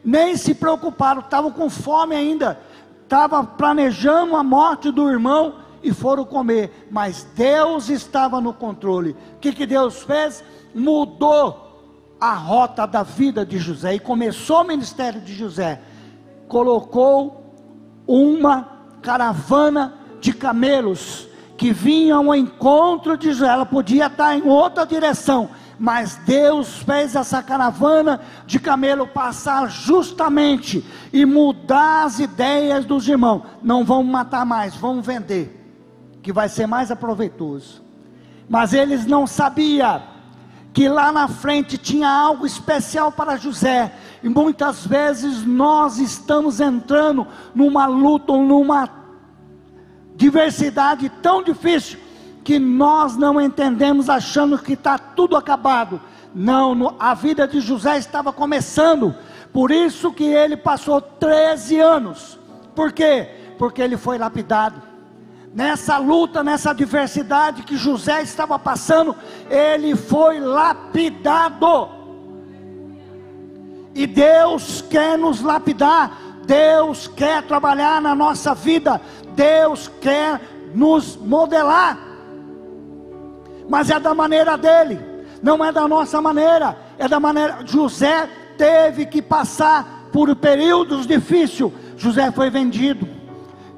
nem 0.04 0.36
se 0.36 0.54
preocuparam, 0.54 1.22
estavam 1.22 1.50
com 1.50 1.70
fome 1.70 2.14
ainda, 2.14 2.60
estavam 3.02 3.46
planejando 3.46 4.36
a 4.36 4.42
morte 4.42 4.90
do 4.90 5.10
irmão 5.10 5.54
e 5.82 5.90
foram 5.90 6.22
comer, 6.22 6.86
mas 6.90 7.26
Deus 7.34 7.88
estava 7.88 8.42
no 8.42 8.52
controle. 8.52 9.16
O 9.36 9.38
que, 9.40 9.54
que 9.54 9.64
Deus 9.64 10.02
fez? 10.02 10.44
Mudou 10.74 11.67
a 12.20 12.34
rota 12.34 12.86
da 12.86 13.02
vida 13.02 13.46
de 13.46 13.58
José 13.58 13.94
e 13.94 14.00
começou 14.00 14.62
o 14.62 14.66
ministério 14.66 15.20
de 15.20 15.34
José. 15.34 15.80
Colocou 16.48 17.44
uma 18.06 18.68
caravana 19.02 19.94
de 20.20 20.32
camelos 20.32 21.28
que 21.56 21.72
vinham 21.72 22.28
ao 22.28 22.34
encontro 22.34 23.16
de 23.16 23.32
José. 23.32 23.48
Ela 23.48 23.66
podia 23.66 24.06
estar 24.06 24.36
em 24.36 24.42
outra 24.42 24.84
direção, 24.84 25.50
mas 25.78 26.16
Deus 26.26 26.78
fez 26.78 27.14
essa 27.14 27.42
caravana 27.42 28.20
de 28.46 28.58
camelo 28.58 29.06
passar 29.06 29.68
justamente 29.68 30.84
e 31.12 31.24
mudar 31.24 32.04
as 32.04 32.18
ideias 32.18 32.84
dos 32.84 33.06
irmãos. 33.06 33.42
Não 33.62 33.84
vão 33.84 34.02
matar 34.02 34.44
mais, 34.44 34.74
vão 34.74 35.00
vender, 35.00 35.54
que 36.22 36.32
vai 36.32 36.48
ser 36.48 36.66
mais 36.66 36.90
aproveitoso. 36.90 37.82
Mas 38.48 38.72
eles 38.72 39.06
não 39.06 39.26
sabiam 39.26 40.17
que 40.78 40.88
lá 40.88 41.10
na 41.10 41.26
frente 41.26 41.76
tinha 41.76 42.08
algo 42.08 42.46
especial 42.46 43.10
para 43.10 43.36
José. 43.36 43.92
E 44.22 44.28
muitas 44.28 44.86
vezes 44.86 45.44
nós 45.44 45.98
estamos 45.98 46.60
entrando 46.60 47.26
numa 47.52 47.86
luta 47.86 48.30
ou 48.30 48.44
numa 48.44 48.88
diversidade 50.14 51.08
tão 51.20 51.42
difícil 51.42 51.98
que 52.44 52.60
nós 52.60 53.16
não 53.16 53.40
entendemos 53.40 54.08
achando 54.08 54.56
que 54.56 54.74
está 54.74 54.96
tudo 54.96 55.36
acabado. 55.36 56.00
Não, 56.32 56.94
a 56.96 57.12
vida 57.12 57.48
de 57.48 57.60
José 57.60 57.98
estava 57.98 58.32
começando. 58.32 59.12
Por 59.52 59.72
isso 59.72 60.12
que 60.12 60.26
ele 60.26 60.56
passou 60.56 61.00
13 61.00 61.80
anos. 61.80 62.38
Por 62.76 62.92
quê? 62.92 63.28
Porque 63.58 63.82
ele 63.82 63.96
foi 63.96 64.16
lapidado 64.16 64.80
nessa 65.54 65.98
luta, 65.98 66.42
nessa 66.42 66.70
adversidade 66.70 67.62
que 67.62 67.76
José 67.76 68.22
estava 68.22 68.58
passando, 68.58 69.16
ele 69.50 69.96
foi 69.96 70.40
lapidado. 70.40 71.88
E 73.94 74.06
Deus 74.06 74.82
quer 74.82 75.18
nos 75.18 75.40
lapidar, 75.40 76.16
Deus 76.46 77.08
quer 77.08 77.42
trabalhar 77.42 78.00
na 78.00 78.14
nossa 78.14 78.54
vida, 78.54 79.00
Deus 79.34 79.90
quer 80.00 80.40
nos 80.74 81.16
modelar, 81.16 81.98
mas 83.68 83.90
é 83.90 83.98
da 83.98 84.14
maneira 84.14 84.56
dele, 84.56 85.00
não 85.42 85.64
é 85.64 85.72
da 85.72 85.88
nossa 85.88 86.20
maneira, 86.20 86.76
é 86.98 87.08
da 87.08 87.18
maneira. 87.18 87.58
José 87.64 88.28
teve 88.56 89.06
que 89.06 89.20
passar 89.20 90.08
por 90.12 90.34
períodos 90.36 91.06
difíceis. 91.06 91.72
José 91.96 92.30
foi 92.30 92.50
vendido, 92.50 93.08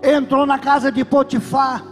entrou 0.02 0.46
na 0.46 0.58
casa 0.58 0.90
de 0.90 1.04
Potifar, 1.04 1.84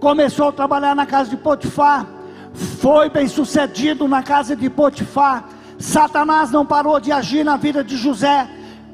começou 0.00 0.48
a 0.48 0.52
trabalhar 0.52 0.94
na 0.94 1.06
casa 1.06 1.30
de 1.30 1.36
Potifar, 1.36 2.06
foi 2.54 3.08
bem 3.08 3.28
sucedido 3.28 4.06
na 4.08 4.22
casa 4.22 4.54
de 4.54 4.68
Potifar. 4.68 5.48
Satanás 5.78 6.50
não 6.50 6.66
parou 6.66 7.00
de 7.00 7.10
agir 7.10 7.44
na 7.44 7.56
vida 7.56 7.82
de 7.82 7.96
José, 7.96 8.48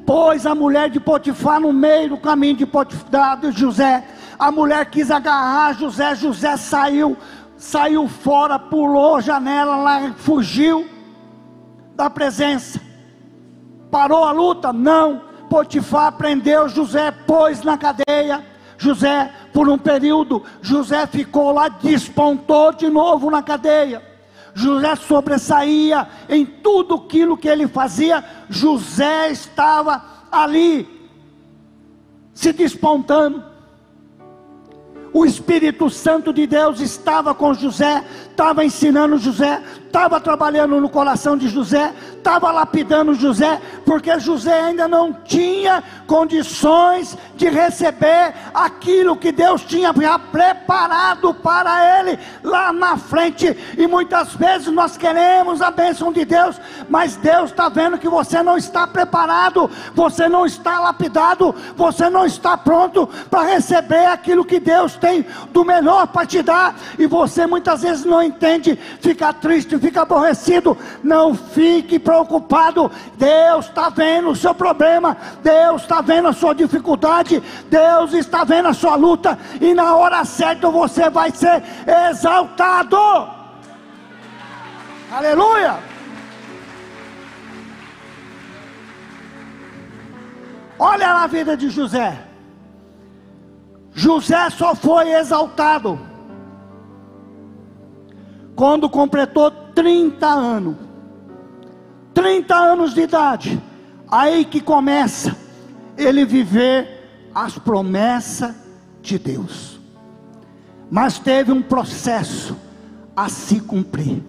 pôs 0.06 0.46
a 0.46 0.54
mulher 0.54 0.88
de 0.88 1.00
Potifar 1.00 1.60
no 1.60 1.72
meio 1.72 2.10
do 2.10 2.16
caminho 2.18 2.56
de 2.56 2.66
Potifar 2.66 3.38
de 3.38 3.50
José. 3.50 4.04
A 4.38 4.52
mulher 4.52 4.86
quis 4.86 5.10
agarrar 5.10 5.74
José, 5.74 6.14
José 6.14 6.56
saiu, 6.56 7.16
saiu 7.56 8.06
fora, 8.06 8.58
pulou 8.58 9.16
a 9.16 9.20
janela 9.20 9.76
lá, 9.76 10.12
fugiu 10.16 10.86
da 11.96 12.08
presença. 12.08 12.80
Parou 13.90 14.24
a 14.24 14.30
luta? 14.30 14.72
Não. 14.72 15.27
Potifar 15.48 16.12
prendeu 16.12 16.68
José, 16.68 17.10
pôs 17.10 17.62
na 17.62 17.76
cadeia. 17.76 18.44
José, 18.76 19.32
por 19.52 19.68
um 19.68 19.76
período, 19.76 20.42
José 20.62 21.06
ficou 21.06 21.50
lá, 21.52 21.68
despontou 21.68 22.72
de 22.72 22.88
novo 22.88 23.30
na 23.30 23.42
cadeia. 23.42 24.02
José 24.54 24.94
sobressaía 24.96 26.08
em 26.28 26.44
tudo 26.44 26.94
aquilo 26.94 27.36
que 27.36 27.48
ele 27.48 27.66
fazia. 27.66 28.24
José 28.48 29.30
estava 29.30 30.02
ali, 30.30 31.08
se 32.32 32.52
despontando. 32.52 33.42
O 35.12 35.24
Espírito 35.24 35.88
Santo 35.88 36.32
de 36.32 36.46
Deus 36.46 36.80
estava 36.80 37.34
com 37.34 37.54
José, 37.54 38.04
estava 38.38 38.64
ensinando 38.64 39.18
José, 39.18 39.60
estava 39.84 40.20
trabalhando 40.20 40.80
no 40.80 40.88
coração 40.88 41.36
de 41.36 41.48
José, 41.48 41.92
estava 42.16 42.52
lapidando 42.52 43.12
José, 43.14 43.60
porque 43.84 44.16
José 44.20 44.60
ainda 44.60 44.86
não 44.86 45.12
tinha 45.12 45.82
condições 46.06 47.18
de 47.34 47.48
receber 47.48 48.34
aquilo 48.54 49.16
que 49.16 49.32
Deus 49.32 49.62
tinha 49.62 49.92
preparado 50.30 51.34
para 51.34 51.98
ele 51.98 52.16
lá 52.44 52.72
na 52.72 52.96
frente. 52.96 53.56
E 53.76 53.88
muitas 53.88 54.34
vezes 54.34 54.68
nós 54.68 54.96
queremos 54.96 55.60
a 55.60 55.72
bênção 55.72 56.12
de 56.12 56.24
Deus, 56.24 56.60
mas 56.88 57.16
Deus 57.16 57.50
está 57.50 57.68
vendo 57.68 57.98
que 57.98 58.08
você 58.08 58.40
não 58.40 58.56
está 58.56 58.86
preparado, 58.86 59.68
você 59.94 60.28
não 60.28 60.46
está 60.46 60.78
lapidado, 60.78 61.52
você 61.76 62.08
não 62.08 62.24
está 62.24 62.56
pronto 62.56 63.08
para 63.28 63.48
receber 63.48 64.06
aquilo 64.06 64.44
que 64.44 64.60
Deus 64.60 64.94
tem 64.94 65.26
do 65.50 65.64
melhor 65.64 66.06
para 66.06 66.26
te 66.26 66.40
dar, 66.40 66.76
e 66.96 67.06
você 67.06 67.44
muitas 67.44 67.82
vezes 67.82 68.04
não 68.04 68.27
entende, 68.28 68.78
fica 69.00 69.32
triste, 69.32 69.78
fica 69.78 70.02
aborrecido. 70.02 70.76
Não 71.02 71.34
fique 71.34 71.98
preocupado, 71.98 72.90
Deus 73.16 73.66
está 73.66 73.88
vendo 73.88 74.30
o 74.30 74.36
seu 74.36 74.54
problema, 74.54 75.16
Deus 75.42 75.82
está 75.82 76.00
vendo 76.00 76.28
a 76.28 76.32
sua 76.32 76.54
dificuldade, 76.54 77.42
Deus 77.68 78.12
está 78.12 78.44
vendo 78.44 78.68
a 78.68 78.74
sua 78.74 78.94
luta, 78.94 79.38
e 79.60 79.74
na 79.74 79.96
hora 79.96 80.24
certa 80.24 80.70
você 80.70 81.10
vai 81.10 81.30
ser 81.30 81.62
exaltado. 82.08 82.96
Aleluia! 85.10 85.78
Olha 90.78 91.10
a 91.10 91.26
vida 91.26 91.56
de 91.56 91.70
José. 91.70 92.24
José 93.92 94.48
só 94.50 94.76
foi 94.76 95.10
exaltado 95.10 96.07
quando 98.58 98.90
completou 98.90 99.52
30 99.52 100.26
anos. 100.26 100.74
30 102.12 102.56
anos 102.56 102.92
de 102.92 103.02
idade. 103.02 103.62
Aí 104.10 104.44
que 104.44 104.60
começa 104.60 105.36
ele 105.96 106.24
viver 106.24 107.30
as 107.32 107.56
promessas 107.56 108.52
de 109.00 109.16
Deus. 109.16 109.78
Mas 110.90 111.20
teve 111.20 111.52
um 111.52 111.62
processo 111.62 112.56
a 113.14 113.28
se 113.28 113.60
cumprir. 113.60 114.24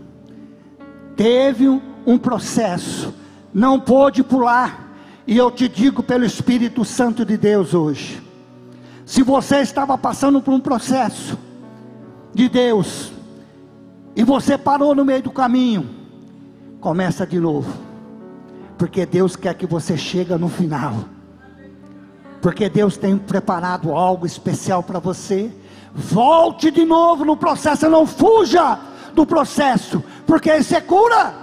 Teve 1.15 1.67
um 1.67 2.17
processo. 2.19 3.12
Não 3.51 3.79
pôde 3.79 4.21
pular. 4.21 4.93
E 5.25 5.36
eu 5.36 5.50
te 5.50 5.67
digo 5.67 6.03
pelo 6.03 6.24
Espírito 6.24 6.86
Santo 6.86 7.25
de 7.25 7.36
Deus 7.36 7.74
hoje 7.74 8.21
se 9.07 9.24
você 9.24 9.62
estava 9.62 9.98
passando 9.98 10.39
por 10.39 10.53
um 10.53 10.59
processo 10.59 11.36
de 12.31 12.48
Deus 12.48 13.12
e 14.15 14.23
você 14.23 14.57
parou 14.57 14.95
no 14.95 15.05
meio 15.05 15.21
do 15.21 15.31
caminho, 15.31 15.89
começa 16.79 17.25
de 17.25 17.39
novo. 17.39 17.71
Porque 18.77 19.05
Deus 19.05 19.35
quer 19.35 19.53
que 19.53 19.65
você 19.65 19.97
chegue 19.97 20.33
no 20.35 20.49
final. 20.49 20.95
Porque 22.41 22.69
Deus 22.69 22.95
tem 22.95 23.17
preparado 23.17 23.93
algo 23.93 24.25
especial 24.25 24.81
para 24.81 24.99
você. 24.99 25.51
Volte 25.93 26.71
de 26.71 26.85
novo 26.85 27.25
no 27.25 27.35
processo, 27.35 27.89
não 27.89 28.05
fuja 28.05 28.79
do 29.13 29.25
processo, 29.25 30.03
porque 30.25 30.55
isso 30.55 30.75
é 30.75 30.81
cura. 30.81 31.33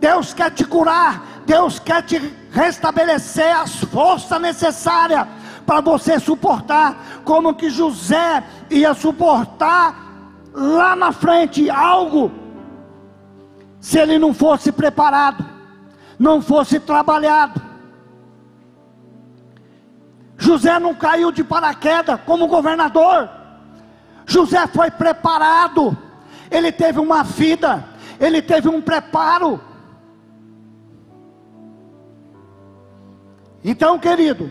Deus 0.00 0.32
quer 0.32 0.50
te 0.50 0.64
curar, 0.64 1.42
Deus 1.46 1.78
quer 1.78 2.02
te 2.02 2.18
restabelecer 2.50 3.56
as 3.56 3.76
forças 3.76 4.40
necessárias 4.40 5.26
para 5.66 5.80
você 5.80 6.18
suportar, 6.18 7.22
como 7.24 7.54
que 7.54 7.70
José 7.70 8.42
ia 8.70 8.94
suportar 8.94 10.01
lá 10.52 10.94
na 10.94 11.12
frente 11.12 11.70
algo, 11.70 12.30
se 13.80 13.98
ele 13.98 14.18
não 14.18 14.32
fosse 14.32 14.70
preparado, 14.70 15.44
não 16.18 16.40
fosse 16.40 16.78
trabalhado. 16.78 17.60
José 20.36 20.78
não 20.78 20.94
caiu 20.94 21.32
de 21.32 21.42
paraquedas 21.42 22.20
como 22.26 22.46
governador. 22.46 23.28
José 24.26 24.66
foi 24.66 24.90
preparado, 24.90 25.96
ele 26.50 26.70
teve 26.70 27.00
uma 27.00 27.22
vida, 27.22 27.84
ele 28.20 28.40
teve 28.40 28.68
um 28.68 28.80
preparo. 28.80 29.60
Então, 33.64 33.98
querido, 33.98 34.50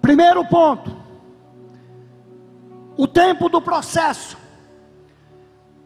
primeiro 0.00 0.44
ponto, 0.46 0.95
o 2.96 3.06
tempo 3.06 3.48
do 3.48 3.60
processo, 3.60 4.36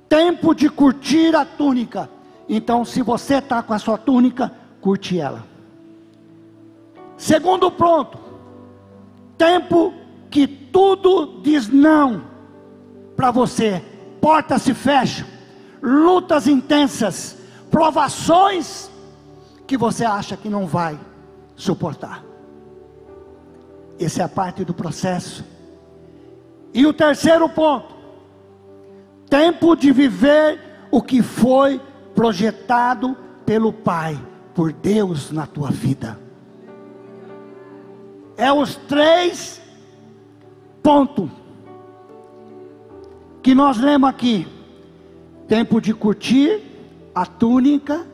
tempo 0.09 0.55
de 0.55 0.69
curtir 0.69 1.35
a 1.35 1.45
túnica. 1.45 2.09
Então, 2.49 2.85
se 2.85 3.03
você 3.03 3.37
está 3.37 3.63
com 3.63 3.73
a 3.73 3.79
sua 3.79 3.99
túnica, 3.99 4.53
curte 4.81 5.19
ela. 5.19 5.45
Segundo 7.17 7.71
ponto, 7.71 8.19
tempo 9.37 9.93
que 10.31 10.47
tudo 10.47 11.41
diz 11.43 11.69
não 11.69 12.25
para 13.17 13.31
você, 13.31 13.85
portas 14.21 14.63
se 14.63 14.73
fecham, 14.73 15.27
lutas 15.83 16.47
intensas, 16.47 17.37
provações 17.71 18.91
que 19.67 19.77
você 19.77 20.05
acha 20.05 20.37
que 20.37 20.49
não 20.49 20.67
vai 20.67 20.99
suportar. 21.55 22.25
Essa 23.99 24.23
é 24.23 24.25
a 24.25 24.29
parte 24.29 24.65
do 24.65 24.73
processo. 24.73 25.45
E 26.73 26.87
o 26.87 26.93
terceiro 26.93 27.49
ponto, 27.49 27.95
tempo 29.29 29.75
de 29.75 29.91
viver 29.93 30.61
o 30.91 31.03
que 31.03 31.23
foi 31.23 31.81
projetado 32.15 33.17
pelo 33.45 33.73
Pai, 33.73 34.19
por 34.55 34.73
Deus 34.73 35.31
na 35.31 35.47
tua 35.47 35.71
vida. 35.71 36.19
É 38.37 38.53
os 38.53 38.77
três 38.77 39.61
pontos 40.83 41.29
que 43.43 43.55
nós 43.55 43.79
lemos 43.79 44.09
aqui: 44.09 44.47
tempo 45.49 45.81
de 45.81 45.93
curtir 45.93 46.63
a 47.15 47.27
túnica, 47.27 48.07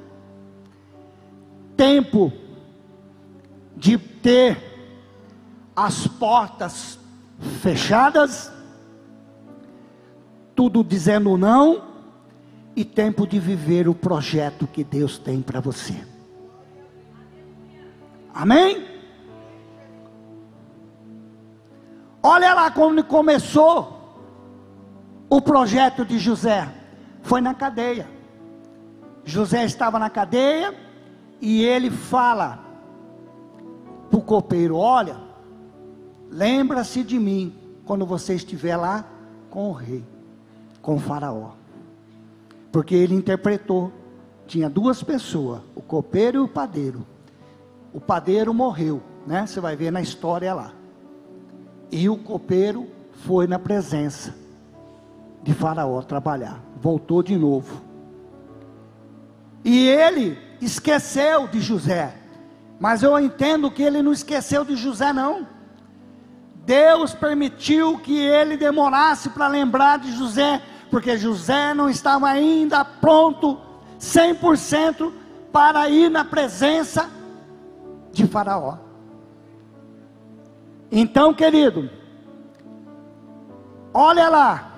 tempo 1.76 2.32
de 3.76 3.98
ter 3.98 4.56
as 5.74 6.06
portas 6.06 6.98
fechadas, 7.38 8.52
tudo 10.54 10.82
dizendo 10.82 11.36
não, 11.36 11.82
e 12.74 12.84
tempo 12.84 13.26
de 13.26 13.38
viver 13.38 13.88
o 13.88 13.94
projeto 13.94 14.66
que 14.66 14.84
Deus 14.84 15.18
tem 15.18 15.40
para 15.40 15.60
você. 15.60 15.94
Amém? 18.34 18.86
Olha 22.22 22.52
lá 22.52 22.70
como 22.70 23.02
começou 23.04 23.96
o 25.30 25.40
projeto 25.40 26.04
de 26.04 26.18
José. 26.18 26.68
Foi 27.22 27.40
na 27.40 27.54
cadeia. 27.54 28.08
José 29.24 29.64
estava 29.64 29.98
na 29.98 30.10
cadeia 30.10 30.74
e 31.40 31.64
ele 31.64 31.90
fala 31.90 32.58
para 34.10 34.18
o 34.18 34.22
copeiro: 34.22 34.76
Olha, 34.76 35.16
lembra-se 36.30 37.02
de 37.02 37.18
mim 37.18 37.54
quando 37.84 38.04
você 38.04 38.34
estiver 38.34 38.76
lá 38.76 39.04
com 39.50 39.70
o 39.70 39.72
rei, 39.72 40.04
com 40.82 40.96
o 40.96 41.00
faraó. 41.00 41.52
Porque 42.70 42.94
ele 42.94 43.14
interpretou: 43.14 43.92
tinha 44.46 44.68
duas 44.68 45.02
pessoas, 45.02 45.60
o 45.74 45.82
copeiro 45.82 46.38
e 46.38 46.40
o 46.40 46.48
padeiro. 46.48 47.06
O 47.92 48.00
padeiro 48.00 48.52
morreu, 48.52 49.02
né? 49.26 49.46
Você 49.46 49.60
vai 49.60 49.74
ver 49.74 49.90
na 49.90 50.02
história 50.02 50.52
lá. 50.52 50.72
E 51.90 52.08
o 52.08 52.16
copeiro 52.16 52.86
foi 53.24 53.46
na 53.46 53.58
presença 53.58 54.34
de 55.42 55.54
Faraó 55.54 56.02
trabalhar. 56.02 56.60
Voltou 56.80 57.22
de 57.22 57.36
novo. 57.36 57.80
E 59.64 59.88
ele 59.88 60.38
esqueceu 60.60 61.48
de 61.48 61.60
José. 61.60 62.14
Mas 62.78 63.02
eu 63.02 63.18
entendo 63.18 63.70
que 63.70 63.82
ele 63.82 64.02
não 64.02 64.12
esqueceu 64.12 64.64
de 64.64 64.76
José, 64.76 65.12
não. 65.12 65.46
Deus 66.66 67.14
permitiu 67.14 67.96
que 67.98 68.18
ele 68.18 68.56
demorasse 68.56 69.30
para 69.30 69.46
lembrar 69.46 70.00
de 70.00 70.10
José, 70.10 70.60
porque 70.90 71.16
José 71.16 71.72
não 71.72 71.88
estava 71.88 72.28
ainda 72.28 72.84
pronto 72.84 73.56
100% 74.00 75.12
para 75.52 75.88
ir 75.88 76.10
na 76.10 76.24
presença 76.24 77.08
de 78.12 78.26
Faraó. 78.26 78.78
Então, 80.90 81.32
querido, 81.32 81.88
olha 83.94 84.28
lá. 84.28 84.72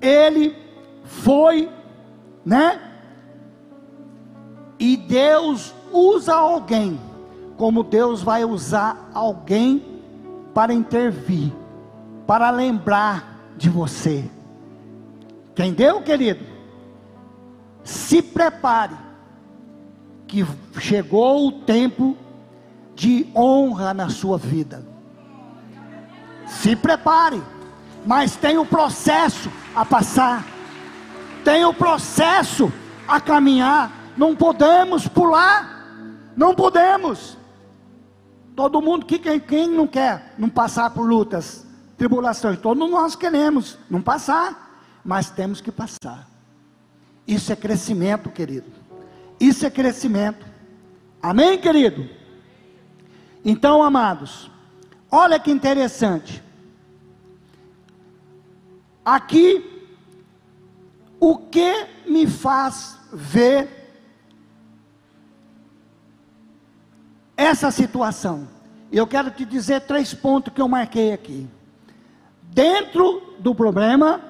Ele 0.00 0.56
foi, 1.04 1.68
né? 2.44 2.80
E 4.78 4.96
Deus 4.96 5.74
usa 5.92 6.34
alguém, 6.34 6.98
como 7.60 7.84
Deus 7.84 8.22
vai 8.22 8.42
usar 8.42 9.10
alguém 9.12 9.84
para 10.54 10.72
intervir, 10.72 11.52
para 12.26 12.50
lembrar 12.50 13.38
de 13.54 13.68
você. 13.68 14.24
Entendeu, 15.50 16.00
querido? 16.00 16.42
Se 17.84 18.22
prepare, 18.22 18.94
que 20.26 20.42
chegou 20.78 21.48
o 21.48 21.52
tempo 21.52 22.16
de 22.94 23.26
honra 23.36 23.92
na 23.92 24.08
sua 24.08 24.38
vida. 24.38 24.82
Se 26.46 26.74
prepare, 26.74 27.42
mas 28.06 28.36
tem 28.36 28.56
o 28.56 28.62
um 28.62 28.66
processo 28.66 29.52
a 29.76 29.84
passar, 29.84 30.46
tem 31.44 31.62
o 31.66 31.72
um 31.72 31.74
processo 31.74 32.72
a 33.06 33.20
caminhar. 33.20 33.92
Não 34.16 34.34
podemos 34.34 35.06
pular, 35.06 35.84
não 36.34 36.54
podemos. 36.54 37.38
Todo 38.60 38.82
mundo 38.82 39.06
que 39.06 39.18
quem, 39.18 39.40
quem 39.40 39.66
não 39.66 39.86
quer 39.86 40.34
não 40.36 40.50
passar 40.50 40.90
por 40.90 41.08
lutas, 41.08 41.66
tribulações, 41.96 42.58
todos 42.58 42.90
nós 42.90 43.16
queremos 43.16 43.78
não 43.88 44.02
passar, 44.02 44.82
mas 45.02 45.30
temos 45.30 45.62
que 45.62 45.72
passar. 45.72 46.28
Isso 47.26 47.50
é 47.50 47.56
crescimento, 47.56 48.28
querido. 48.28 48.70
Isso 49.40 49.64
é 49.64 49.70
crescimento. 49.70 50.44
Amém, 51.22 51.56
querido? 51.56 52.06
Então, 53.42 53.82
amados, 53.82 54.50
olha 55.10 55.40
que 55.40 55.50
interessante. 55.50 56.42
Aqui, 59.02 59.88
o 61.18 61.38
que 61.38 61.86
me 62.06 62.26
faz 62.26 62.98
ver 63.10 63.79
essa 67.40 67.70
situação? 67.70 68.46
Eu 68.92 69.06
quero 69.06 69.30
te 69.30 69.46
dizer 69.46 69.80
três 69.82 70.12
pontos 70.12 70.52
que 70.52 70.60
eu 70.60 70.68
marquei 70.68 71.12
aqui. 71.12 71.48
Dentro 72.42 73.36
do 73.38 73.54
problema 73.54 74.20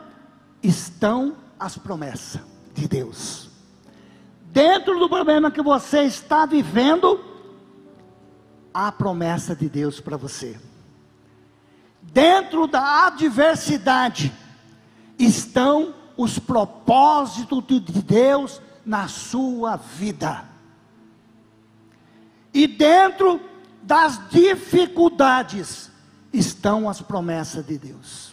estão 0.62 1.34
as 1.58 1.76
promessas 1.76 2.40
de 2.72 2.86
Deus. 2.86 3.50
Dentro 4.52 4.98
do 4.98 5.08
problema 5.08 5.50
que 5.50 5.60
você 5.60 6.02
está 6.02 6.46
vivendo, 6.46 7.18
a 8.72 8.92
promessa 8.92 9.56
de 9.56 9.68
Deus 9.68 10.00
para 10.00 10.16
você. 10.16 10.60
Dentro 12.00 12.68
da 12.68 13.06
adversidade 13.06 14.32
estão 15.18 15.94
os 16.16 16.38
propósitos 16.38 17.64
de 17.66 17.80
Deus 17.80 18.62
na 18.84 19.08
sua 19.08 19.76
vida. 19.76 20.49
E 22.52 22.66
dentro 22.66 23.40
das 23.82 24.28
dificuldades 24.28 25.90
estão 26.32 26.88
as 26.88 27.00
promessas 27.00 27.64
de 27.66 27.78
Deus. 27.78 28.32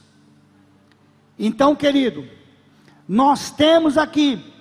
Então, 1.37 1.75
querido, 1.75 2.27
Nós 3.07 3.49
temos 3.51 3.97
aqui 3.97 4.53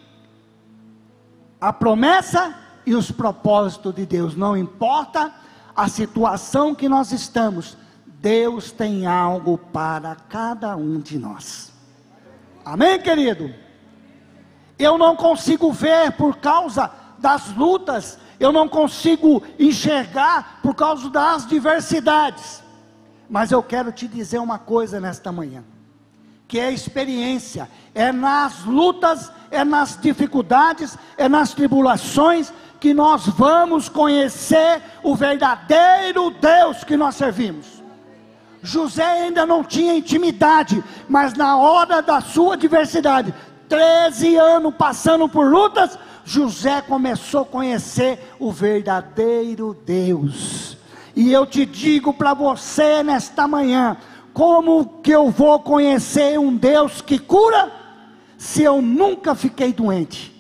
a 1.61 1.73
promessa 1.73 2.55
e 2.85 2.95
os 2.95 3.11
propósitos 3.11 3.93
de 3.95 4.07
Deus, 4.07 4.37
não 4.37 4.57
importa 4.57 5.35
a 5.75 5.89
situação 5.89 6.75
que 6.75 6.89
nós 6.89 7.11
estamos, 7.11 7.77
Deus 8.07 8.71
tem 8.71 9.05
algo 9.07 9.59
para 9.59 10.15
cada 10.15 10.77
um 10.77 11.01
de 11.01 11.19
nós. 11.19 11.73
Amém, 12.65 13.01
querido? 13.01 13.53
Eu 14.79 14.97
não 14.97 15.17
consigo 15.17 15.73
ver 15.73 16.13
por 16.13 16.37
causa 16.37 16.91
das 17.27 17.53
lutas, 17.57 18.21
eu 18.39 18.53
não 18.53 18.69
consigo 18.69 19.43
enxergar 19.59 20.61
por 20.63 20.77
causa 20.77 21.11
das 21.11 21.45
diversidades. 21.45 22.63
Mas 23.29 23.51
eu 23.51 23.61
quero 23.65 23.91
te 23.91 24.07
dizer 24.07 24.39
uma 24.39 24.61
coisa 24.61 25.01
nesta 25.01 25.33
manhã, 25.33 25.65
que 26.47 26.61
é 26.61 26.71
experiência, 26.71 27.69
é 27.93 28.13
nas 28.13 28.65
lutas, 28.65 29.33
é 29.51 29.65
nas 29.65 29.99
dificuldades, 30.01 30.97
é 31.19 31.29
nas 31.29 31.53
tribulações 31.53 32.53
que 32.79 32.95
nós 32.95 33.27
vamos 33.27 33.89
conhecer 33.89 34.81
o 35.03 35.17
verdadeiro 35.17 36.31
Deus 36.31 36.85
que 36.85 36.97
nós 36.97 37.17
servimos. 37.17 37.83
José 38.63 39.25
ainda 39.25 39.45
não 39.45 39.65
tinha 39.65 39.97
intimidade, 39.97 40.83
mas 41.09 41.35
na 41.35 41.57
hora 41.57 42.01
da 42.01 42.21
sua 42.21 42.57
diversidade, 42.57 43.35
13 43.69 44.37
anos 44.37 44.73
passando 44.77 45.29
por 45.29 45.51
lutas, 45.51 45.99
José 46.27 46.83
começou 46.83 47.43
a 47.43 47.47
conhecer 47.47 48.19
o 48.41 48.51
verdadeiro 48.51 49.77
Deus. 49.87 50.77
E 51.15 51.33
eu 51.33 51.47
te 51.47 51.65
digo 51.65 52.13
para 52.13 52.35
você 52.35 53.01
nesta 53.05 53.47
manhã, 53.47 53.97
como 54.35 55.01
que 55.03 55.13
eu 55.13 55.31
vou 55.31 55.61
conhecer 55.61 56.37
um 56.37 56.57
Deus 56.57 57.01
que 57.01 57.17
cura 57.17 57.73
se 58.37 58.65
eu 58.65 58.83
nunca 58.83 59.37
fiquei 59.37 59.73
doente? 59.73 60.35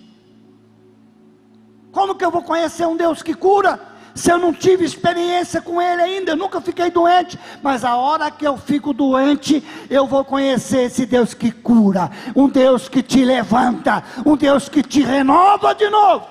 Como 1.93 2.17
que 2.17 2.25
eu 2.25 2.33
vou 2.33 2.43
conhecer 2.43 2.85
um 2.85 2.97
Deus 2.97 3.23
que 3.23 3.33
cura 3.33 3.81
se 4.17 4.33
eu 4.33 4.39
não 4.39 4.51
tive 4.51 4.83
experiência 4.83 5.61
com 5.61 5.81
Ele 5.81 6.01
ainda, 6.01 6.33
eu 6.33 6.37
nunca 6.37 6.59
fiquei 6.59 6.91
doente, 6.91 7.39
mas 7.63 7.85
a 7.85 7.97
hora 7.97 8.31
que 8.31 8.47
eu 8.47 8.57
fico 8.57 8.95
doente, 8.95 9.63
eu 9.91 10.07
vou 10.07 10.25
conhecer 10.25 10.85
esse 10.85 11.05
Deus 11.05 11.35
que 11.35 11.53
cura, 11.53 12.11
um 12.35 12.49
Deus 12.49 12.89
que 12.89 13.03
te 13.03 13.23
levanta, 13.23 14.03
um 14.25 14.35
Deus 14.35 14.71
que 14.71 14.83
te 14.83 15.03
renova 15.03 15.75
de 15.75 15.91
novo. 15.91 16.27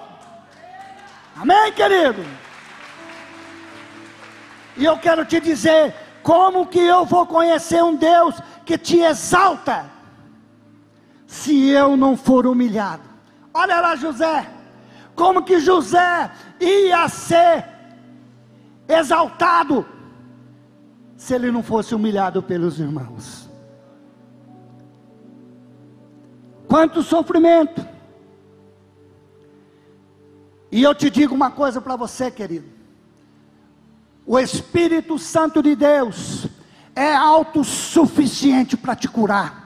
Amém, 1.38 1.72
querido? 1.74 2.26
E 4.76 4.84
eu 4.84 4.98
quero 4.98 5.24
te 5.24 5.40
dizer, 5.40 5.94
como 6.24 6.66
que 6.66 6.80
eu 6.80 7.06
vou 7.06 7.28
conhecer 7.28 7.84
um 7.84 7.96
Deus 7.96 8.36
que 8.66 8.80
te 8.80 9.00
exalta, 9.00 9.86
se 11.28 11.70
eu 11.70 11.96
não 11.96 12.18
for 12.18 12.48
humilhado? 12.48 13.04
Olha 13.54 13.80
lá, 13.80 13.96
José, 13.96 14.48
como 15.14 15.44
que 15.44 15.60
José 15.60 16.32
ia 16.60 17.08
ser 17.08 17.75
exaltado, 18.88 19.86
se 21.18 21.34
ele 21.34 21.52
não 21.52 21.64
fosse 21.64 21.96
humilhado 21.96 22.42
pelos 22.44 22.80
irmãos. 22.80 23.50
Quanto 26.68 27.04
sofrimento. 27.04 27.86
E 30.72 30.84
eu 30.84 30.94
te 30.94 31.10
digo 31.10 31.34
uma 31.34 31.52
coisa 31.52 31.80
para 31.80 31.96
você, 31.96 32.30
querido. 32.30 32.68
O 34.26 34.40
Espírito 34.40 35.18
Santo 35.20 35.62
de 35.62 35.76
Deus 35.76 36.48
é 36.96 37.14
autossuficiente 37.14 38.76
para 38.76 38.96
te 38.96 39.08
curar. 39.08 39.66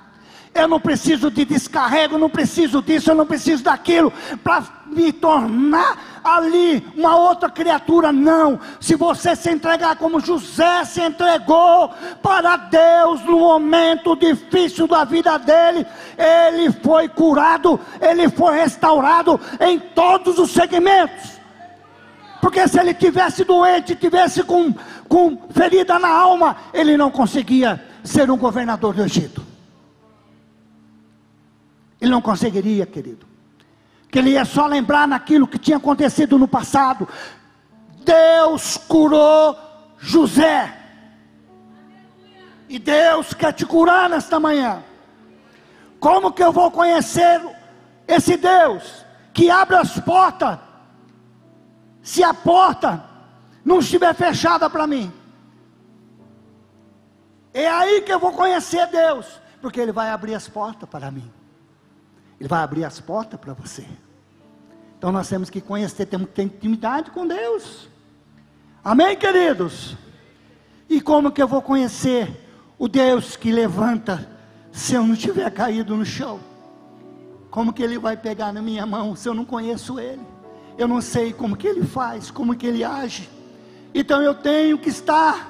Eu 0.53 0.67
não 0.67 0.79
preciso 0.79 1.31
de 1.31 1.45
descarrego, 1.45 2.17
não 2.17 2.29
preciso 2.29 2.81
disso, 2.81 3.11
eu 3.11 3.15
não 3.15 3.25
preciso 3.25 3.63
daquilo 3.63 4.11
para 4.43 4.63
me 4.87 5.13
tornar 5.13 5.97
ali 6.23 6.85
uma 6.95 7.15
outra 7.15 7.49
criatura. 7.49 8.11
Não. 8.11 8.59
Se 8.79 8.95
você 8.95 9.35
se 9.35 9.49
entregar 9.49 9.95
como 9.97 10.19
José 10.19 10.83
se 10.85 11.01
entregou 11.01 11.91
para 12.21 12.57
Deus 12.57 13.23
no 13.23 13.39
momento 13.39 14.15
difícil 14.15 14.87
da 14.87 15.03
vida 15.03 15.37
dele, 15.37 15.85
ele 16.17 16.71
foi 16.71 17.07
curado, 17.07 17.79
ele 18.01 18.29
foi 18.29 18.57
restaurado 18.57 19.39
em 19.59 19.79
todos 19.79 20.37
os 20.37 20.51
segmentos. 20.51 21.39
Porque 22.41 22.67
se 22.67 22.79
ele 22.79 22.93
tivesse 22.93 23.43
doente, 23.43 23.95
tivesse 23.95 24.43
com, 24.43 24.73
com 25.07 25.37
ferida 25.51 25.99
na 25.99 26.09
alma, 26.09 26.55
ele 26.73 26.95
não 26.95 27.11
conseguia 27.11 27.83
ser 28.03 28.31
um 28.31 28.37
governador 28.37 28.93
do 28.93 29.03
Egito. 29.03 29.45
Ele 31.99 32.11
não 32.11 32.21
conseguiria, 32.21 32.85
querido. 32.85 33.28
Que 34.11 34.19
ele 34.19 34.31
ia 34.31 34.45
só 34.45 34.65
lembrar 34.65 35.07
naquilo 35.07 35.47
que 35.47 35.59
tinha 35.59 35.77
acontecido 35.77 36.37
no 36.37 36.47
passado. 36.47 37.07
Deus 38.03 38.77
curou 38.77 39.57
José. 39.97 40.75
E 42.67 42.79
Deus 42.79 43.33
quer 43.33 43.53
te 43.53 43.65
curar 43.65 44.09
nesta 44.09 44.39
manhã. 44.39 44.83
Como 45.99 46.31
que 46.31 46.43
eu 46.43 46.51
vou 46.51 46.71
conhecer 46.71 47.41
esse 48.07 48.37
Deus 48.37 49.05
que 49.33 49.49
abre 49.49 49.75
as 49.75 49.99
portas? 49.99 50.59
Se 52.01 52.23
a 52.23 52.33
porta 52.33 53.03
não 53.63 53.79
estiver 53.79 54.13
fechada 54.15 54.69
para 54.69 54.87
mim, 54.87 55.11
é 57.53 57.67
aí 57.67 58.01
que 58.01 58.13
eu 58.13 58.19
vou 58.19 58.31
conhecer 58.31 58.87
Deus, 58.87 59.25
porque 59.61 59.79
Ele 59.79 59.91
vai 59.91 60.09
abrir 60.09 60.35
as 60.35 60.47
portas 60.47 60.87
para 60.87 61.11
mim. 61.11 61.29
Ele 62.39 62.47
vai 62.47 62.63
abrir 62.63 62.85
as 62.85 62.99
portas 62.99 63.39
para 63.39 63.53
você. 63.53 63.85
Então 64.97 65.11
nós 65.11 65.27
temos 65.27 65.49
que 65.49 65.61
conhecer, 65.61 66.05
temos 66.05 66.27
que 66.29 66.35
ter 66.35 66.43
intimidade 66.43 67.11
com 67.11 67.27
Deus. 67.27 67.89
Amém, 68.83 69.15
queridos? 69.15 69.95
E 70.89 70.99
como 71.01 71.31
que 71.31 71.41
eu 71.41 71.47
vou 71.47 71.61
conhecer 71.61 72.29
o 72.77 72.87
Deus 72.87 73.35
que 73.35 73.51
levanta 73.51 74.29
se 74.71 74.93
eu 74.93 75.05
não 75.05 75.15
tiver 75.15 75.49
caído 75.51 75.95
no 75.95 76.05
chão? 76.05 76.39
Como 77.49 77.73
que 77.73 77.83
ele 77.83 77.97
vai 77.97 78.15
pegar 78.15 78.53
na 78.53 78.61
minha 78.61 78.85
mão 78.85 79.15
se 79.15 79.27
eu 79.27 79.33
não 79.33 79.45
conheço 79.45 79.99
ele? 79.99 80.21
Eu 80.77 80.87
não 80.87 81.01
sei 81.01 81.33
como 81.33 81.57
que 81.57 81.67
ele 81.67 81.85
faz, 81.85 82.31
como 82.31 82.55
que 82.55 82.65
ele 82.65 82.83
age. 82.83 83.29
Então 83.93 84.21
eu 84.21 84.33
tenho 84.33 84.77
que 84.77 84.89
estar 84.89 85.49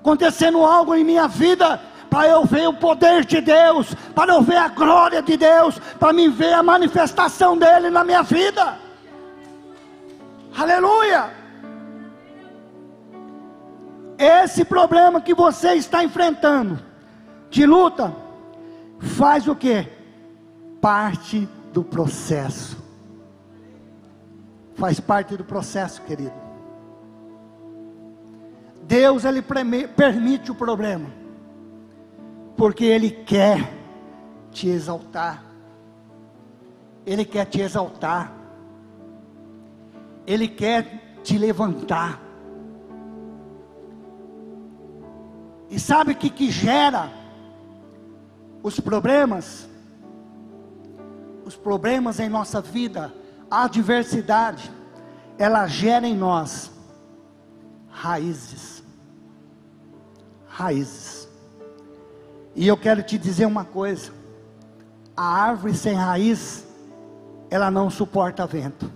acontecendo 0.00 0.64
algo 0.64 0.94
em 0.94 1.04
minha 1.04 1.28
vida 1.28 1.80
para 2.10 2.28
eu 2.28 2.44
ver 2.44 2.68
o 2.68 2.74
poder 2.74 3.24
de 3.24 3.40
Deus, 3.40 3.94
para 4.14 4.34
eu 4.34 4.42
ver 4.42 4.56
a 4.56 4.68
glória 4.68 5.22
de 5.22 5.36
Deus, 5.36 5.78
para 5.98 6.12
me 6.12 6.28
ver 6.28 6.52
a 6.52 6.62
manifestação 6.62 7.56
dele 7.56 7.90
na 7.90 8.02
minha 8.02 8.22
vida. 8.22 8.78
Aleluia! 10.56 11.30
Esse 14.18 14.64
problema 14.64 15.20
que 15.20 15.34
você 15.34 15.74
está 15.74 16.02
enfrentando, 16.02 16.78
de 17.50 17.64
luta, 17.64 18.14
faz 18.98 19.46
o 19.46 19.54
que? 19.54 19.86
Parte 20.80 21.48
do 21.72 21.84
processo. 21.84 22.76
Faz 24.74 24.98
parte 24.98 25.36
do 25.36 25.44
processo, 25.44 26.02
querido. 26.02 26.34
Deus 28.82 29.24
ele 29.24 29.42
permite 29.42 30.50
o 30.50 30.54
problema 30.54 31.17
porque 32.58 32.84
Ele 32.84 33.08
quer 33.12 33.72
te 34.50 34.68
exaltar. 34.68 35.44
Ele 37.06 37.24
quer 37.24 37.44
te 37.44 37.60
exaltar. 37.60 38.32
Ele 40.26 40.48
quer 40.48 41.20
te 41.22 41.38
levantar. 41.38 42.20
E 45.70 45.78
sabe 45.78 46.12
o 46.12 46.16
que, 46.16 46.28
que 46.28 46.50
gera 46.50 47.08
os 48.60 48.80
problemas? 48.80 49.68
Os 51.44 51.54
problemas 51.54 52.18
em 52.18 52.28
nossa 52.28 52.60
vida, 52.60 53.14
a 53.48 53.64
adversidade, 53.64 54.70
ela 55.38 55.66
gera 55.68 56.08
em 56.08 56.16
nós 56.16 56.72
raízes. 57.88 58.82
Raízes. 60.48 61.27
E 62.58 62.66
eu 62.66 62.76
quero 62.76 63.04
te 63.04 63.16
dizer 63.16 63.46
uma 63.46 63.64
coisa: 63.64 64.10
a 65.16 65.22
árvore 65.22 65.74
sem 65.74 65.94
raiz, 65.94 66.66
ela 67.48 67.70
não 67.70 67.88
suporta 67.88 68.44
vento. 68.48 68.90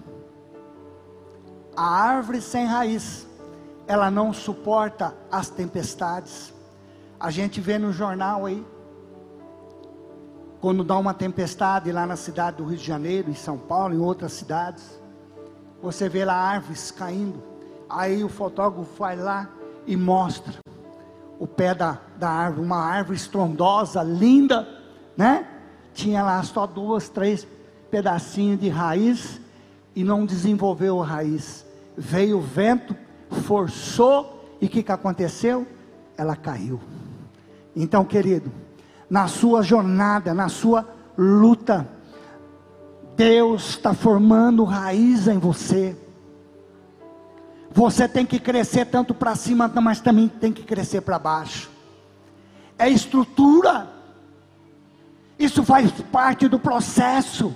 A 1.76 1.86
árvore 1.86 2.40
sem 2.40 2.66
raiz, 2.66 3.24
ela 3.86 4.10
não 4.10 4.32
suporta 4.32 5.14
as 5.30 5.48
tempestades. 5.48 6.52
A 7.20 7.30
gente 7.30 7.60
vê 7.60 7.78
no 7.78 7.92
jornal 7.92 8.46
aí, 8.46 8.66
quando 10.60 10.82
dá 10.82 10.98
uma 10.98 11.14
tempestade 11.14 11.92
lá 11.92 12.04
na 12.04 12.16
cidade 12.16 12.56
do 12.56 12.64
Rio 12.64 12.78
de 12.78 12.84
Janeiro, 12.84 13.30
em 13.30 13.34
São 13.34 13.56
Paulo, 13.56 13.94
em 13.94 14.00
outras 14.00 14.32
cidades, 14.32 15.00
você 15.80 16.08
vê 16.08 16.24
lá 16.24 16.34
árvores 16.34 16.90
caindo. 16.90 17.40
Aí 17.88 18.24
o 18.24 18.28
fotógrafo 18.28 18.92
vai 18.98 19.14
lá 19.14 19.48
e 19.86 19.96
mostra 19.96 20.61
o 21.42 21.46
pé 21.48 21.74
da, 21.74 21.98
da 22.16 22.30
árvore, 22.30 22.64
uma 22.64 22.76
árvore 22.76 23.16
estrondosa, 23.16 24.00
linda, 24.00 24.64
né? 25.16 25.44
tinha 25.92 26.22
lá 26.22 26.40
só 26.44 26.68
duas, 26.68 27.08
três 27.08 27.44
pedacinhos 27.90 28.60
de 28.60 28.68
raiz 28.68 29.40
e 29.92 30.04
não 30.04 30.24
desenvolveu 30.24 31.02
a 31.02 31.04
raiz. 31.04 31.66
Veio 31.98 32.38
o 32.38 32.40
vento, 32.40 32.94
forçou 33.44 34.56
e 34.60 34.66
o 34.66 34.68
que, 34.68 34.84
que 34.84 34.92
aconteceu? 34.92 35.66
Ela 36.16 36.36
caiu. 36.36 36.78
Então, 37.74 38.04
querido, 38.04 38.52
na 39.10 39.26
sua 39.26 39.62
jornada, 39.62 40.32
na 40.32 40.48
sua 40.48 40.88
luta, 41.18 41.88
Deus 43.16 43.70
está 43.70 43.92
formando 43.92 44.62
raiz 44.62 45.26
em 45.26 45.38
você. 45.38 45.96
Você 47.74 48.06
tem 48.06 48.26
que 48.26 48.38
crescer 48.38 48.84
tanto 48.84 49.14
para 49.14 49.34
cima, 49.34 49.66
mas 49.80 49.98
também 49.98 50.28
tem 50.28 50.52
que 50.52 50.62
crescer 50.62 51.00
para 51.00 51.18
baixo. 51.18 51.70
É 52.78 52.88
estrutura. 52.88 53.88
Isso 55.38 55.64
faz 55.64 55.90
parte 56.12 56.48
do 56.48 56.58
processo. 56.58 57.54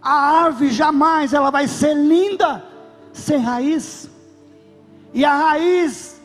A 0.00 0.44
árvore 0.44 0.70
jamais 0.70 1.34
ela 1.34 1.50
vai 1.50 1.68
ser 1.68 1.94
linda 1.94 2.64
sem 3.12 3.38
raiz. 3.38 4.10
E 5.12 5.24
a 5.24 5.34
raiz, 5.34 6.20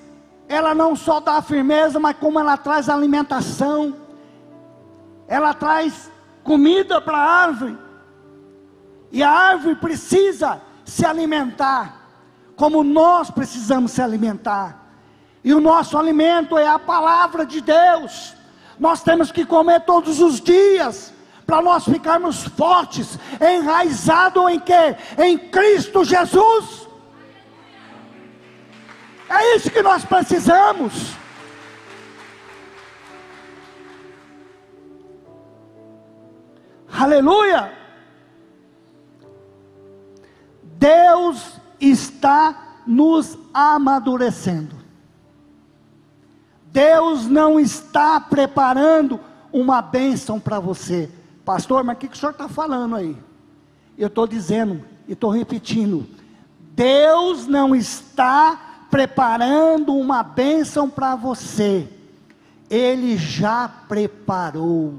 ela 0.48 0.74
não 0.74 0.96
só 0.96 1.20
dá 1.20 1.42
firmeza, 1.42 2.00
mas 2.00 2.16
como 2.18 2.40
ela 2.40 2.56
traz 2.56 2.88
alimentação. 2.88 3.96
Ela 5.28 5.54
traz 5.54 6.10
comida 6.42 7.02
para 7.02 7.18
a 7.18 7.30
árvore. 7.44 7.78
E 9.12 9.22
a 9.22 9.30
árvore 9.30 9.76
precisa 9.76 10.62
se 10.86 11.06
alimentar 11.06 12.01
como 12.62 12.84
nós 12.84 13.32
precisamos 13.32 13.92
se 13.92 14.04
alimentar. 14.04 14.78
E 15.44 15.52
o 15.52 15.60
nosso 15.60 15.98
alimento 15.98 16.60
é 16.60 16.68
a 16.68 16.78
palavra 16.78 17.44
de 17.44 17.60
Deus. 17.60 18.36
Nós 18.78 19.02
temos 19.02 19.32
que 19.32 19.44
comer 19.44 19.80
todos 19.80 20.20
os 20.20 20.40
dias 20.40 21.12
para 21.44 21.60
nós 21.60 21.86
ficarmos 21.86 22.44
fortes, 22.44 23.18
enraizados 23.42 24.48
em 24.52 24.60
que? 24.60 24.96
Em 25.18 25.40
Cristo 25.40 26.04
Jesus. 26.04 26.88
É 29.28 29.56
isso 29.56 29.72
que 29.72 29.82
nós 29.82 30.06
precisamos. 30.06 31.16
Aleluia. 36.94 37.74
Deus 40.62 41.60
está 41.82 42.78
nos 42.86 43.38
amadurecendo. 43.54 44.76
Deus 46.72 47.28
não 47.28 47.60
está 47.60 48.20
preparando 48.20 49.20
uma 49.52 49.82
bênção 49.82 50.40
para 50.40 50.60
você. 50.60 51.10
Pastor, 51.44 51.84
mas 51.84 51.98
o 51.98 52.00
que, 52.00 52.08
que 52.08 52.16
o 52.16 52.20
senhor 52.20 52.32
está 52.32 52.48
falando 52.48 52.96
aí? 52.96 53.18
Eu 53.98 54.08
estou 54.08 54.26
dizendo 54.26 54.84
e 55.08 55.14
estou 55.14 55.32
repetindo: 55.32 56.08
Deus 56.58 57.48
não 57.48 57.76
está 57.76 58.86
preparando 58.90 59.94
uma 59.96 60.24
bênção 60.24 60.90
para 60.90 61.16
você, 61.16 61.88
Ele 62.70 63.18
já 63.18 63.68
preparou. 63.88 64.96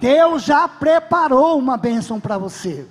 Deus 0.00 0.42
já 0.42 0.66
preparou 0.66 1.58
uma 1.58 1.76
bênção 1.76 2.18
para 2.18 2.38
você. 2.38 2.86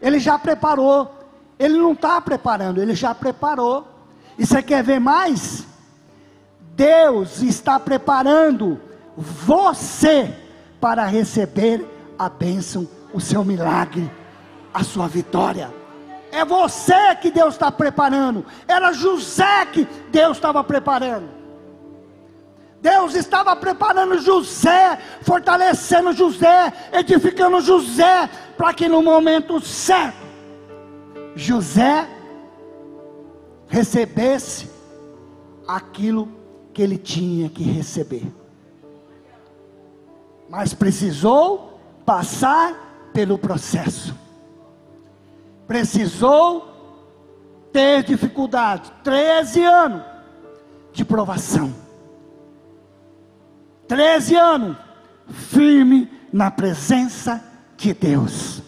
Ele 0.00 0.20
já 0.20 0.38
preparou. 0.38 1.15
Ele 1.58 1.78
não 1.78 1.92
está 1.92 2.20
preparando, 2.20 2.80
ele 2.80 2.94
já 2.94 3.14
preparou. 3.14 3.86
E 4.38 4.46
você 4.46 4.62
quer 4.62 4.82
ver 4.82 5.00
mais? 5.00 5.66
Deus 6.74 7.40
está 7.40 7.80
preparando 7.80 8.78
você 9.16 10.34
para 10.78 11.06
receber 11.06 11.86
a 12.18 12.28
bênção, 12.28 12.86
o 13.14 13.20
seu 13.20 13.42
milagre, 13.42 14.10
a 14.74 14.84
sua 14.84 15.08
vitória. 15.08 15.72
É 16.30 16.44
você 16.44 17.14
que 17.16 17.30
Deus 17.30 17.54
está 17.54 17.72
preparando. 17.72 18.44
Era 18.68 18.92
José 18.92 19.64
que 19.72 19.88
Deus 20.10 20.36
estava 20.36 20.62
preparando. 20.62 21.36
Deus 22.82 23.14
estava 23.14 23.56
preparando 23.56 24.18
José, 24.18 24.98
fortalecendo 25.22 26.12
José, 26.12 26.72
edificando 26.92 27.60
José, 27.62 28.28
para 28.56 28.74
que 28.74 28.86
no 28.86 29.02
momento 29.02 29.60
certo 29.62 30.25
José 31.36 32.08
recebesse 33.68 34.70
aquilo 35.68 36.28
que 36.72 36.80
ele 36.80 36.96
tinha 36.96 37.50
que 37.50 37.62
receber. 37.62 38.26
Mas 40.48 40.72
precisou 40.72 41.78
passar 42.06 43.10
pelo 43.12 43.36
processo. 43.36 44.16
Precisou 45.66 46.72
ter 47.70 48.02
dificuldade. 48.02 48.90
13 49.04 49.62
anos 49.62 50.02
de 50.92 51.04
provação. 51.04 51.74
13 53.86 54.36
anos 54.36 54.76
firme 55.28 56.10
na 56.32 56.50
presença 56.50 57.44
de 57.76 57.92
Deus. 57.92 58.62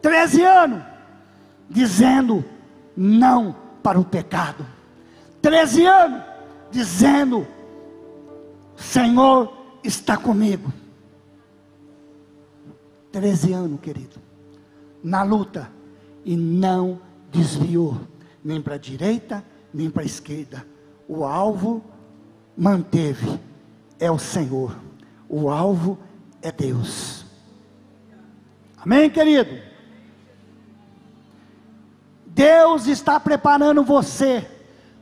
13 0.00 0.42
anos 0.44 0.91
dizendo 1.72 2.44
não 2.96 3.56
para 3.82 3.98
o 3.98 4.04
pecado. 4.04 4.64
13 5.40 5.86
anos 5.86 6.22
dizendo: 6.70 7.46
Senhor 8.76 9.52
está 9.82 10.16
comigo. 10.16 10.72
13 13.10 13.52
anos, 13.52 13.80
querido, 13.80 14.16
na 15.04 15.22
luta, 15.22 15.70
e 16.24 16.34
não 16.34 16.98
desviou, 17.30 18.00
nem 18.42 18.60
para 18.62 18.76
a 18.76 18.78
direita, 18.78 19.44
nem 19.72 19.90
para 19.90 20.02
a 20.02 20.06
esquerda. 20.06 20.66
O 21.06 21.24
alvo 21.24 21.84
manteve, 22.56 23.38
é 24.00 24.10
o 24.10 24.18
Senhor, 24.18 24.74
o 25.28 25.50
alvo 25.50 25.98
é 26.40 26.50
Deus. 26.50 27.26
Amém, 28.78 29.10
querido? 29.10 29.71
Deus 32.34 32.86
está 32.86 33.20
preparando 33.20 33.84
você 33.84 34.48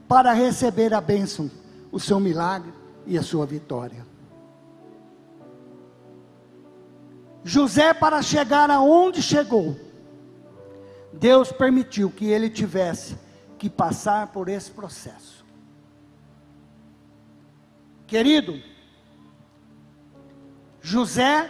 para 0.08 0.32
receber 0.32 0.92
a 0.92 1.00
bênção, 1.00 1.48
o 1.92 2.00
seu 2.00 2.18
milagre 2.18 2.72
e 3.06 3.16
a 3.16 3.22
sua 3.22 3.46
vitória. 3.46 4.04
José, 7.44 7.94
para 7.94 8.20
chegar 8.20 8.68
aonde 8.68 9.22
chegou, 9.22 9.78
Deus 11.12 11.52
permitiu 11.52 12.10
que 12.10 12.26
ele 12.26 12.50
tivesse 12.50 13.16
que 13.56 13.70
passar 13.70 14.26
por 14.28 14.48
esse 14.48 14.70
processo. 14.72 15.44
Querido, 18.08 18.60
José 20.82 21.48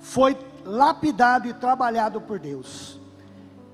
foi 0.00 0.36
lapidado 0.64 1.46
e 1.46 1.54
trabalhado 1.54 2.20
por 2.20 2.40
Deus. 2.40 2.97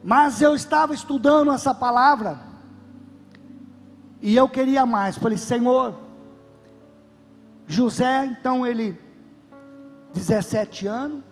Mas 0.05 0.43
eu 0.43 0.55
estava 0.55 0.93
estudando 0.93 1.51
essa 1.51 1.75
palavra 1.75 2.39
e 4.21 4.37
eu 4.37 4.47
queria 4.47 4.85
mais. 4.85 5.17
Falei, 5.17 5.39
Senhor, 5.39 5.95
José, 7.67 8.27
então 8.27 8.67
ele, 8.67 9.01
17 10.13 10.87
anos, 10.87 11.23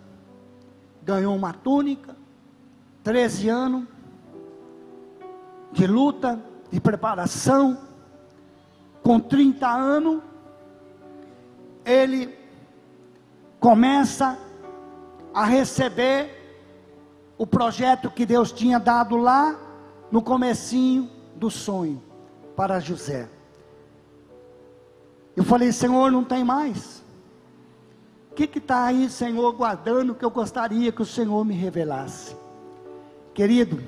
ganhou 1.03 1.35
uma 1.35 1.53
túnica, 1.53 2.15
13 3.03 3.47
anos 3.47 3.87
de 5.71 5.85
luta, 5.85 6.43
de 6.71 6.79
preparação, 6.81 7.77
com 9.03 9.19
30 9.19 9.67
anos, 9.67 10.19
ele 11.85 12.35
começa 13.59 14.35
a 15.31 15.45
receber 15.45 16.42
o 17.43 17.45
projeto 17.45 18.09
que 18.09 18.25
Deus 18.25 18.53
tinha 18.53 18.79
dado 18.79 19.17
lá 19.17 19.53
no 20.09 20.21
comecinho 20.21 21.09
do 21.35 21.51
sonho 21.51 22.01
para 22.55 22.79
José. 22.79 23.27
Eu 25.35 25.43
falei, 25.43 25.73
Senhor, 25.73 26.09
não 26.09 26.23
tem 26.23 26.41
mais. 26.41 27.03
O 28.31 28.33
que 28.33 28.57
está 28.57 28.85
aí, 28.85 29.09
Senhor, 29.09 29.51
guardando 29.51 30.15
que 30.15 30.23
eu 30.23 30.31
gostaria 30.31 30.89
que 30.89 31.01
o 31.01 31.05
Senhor 31.05 31.43
me 31.43 31.53
revelasse? 31.53 32.33
Querido, 33.33 33.83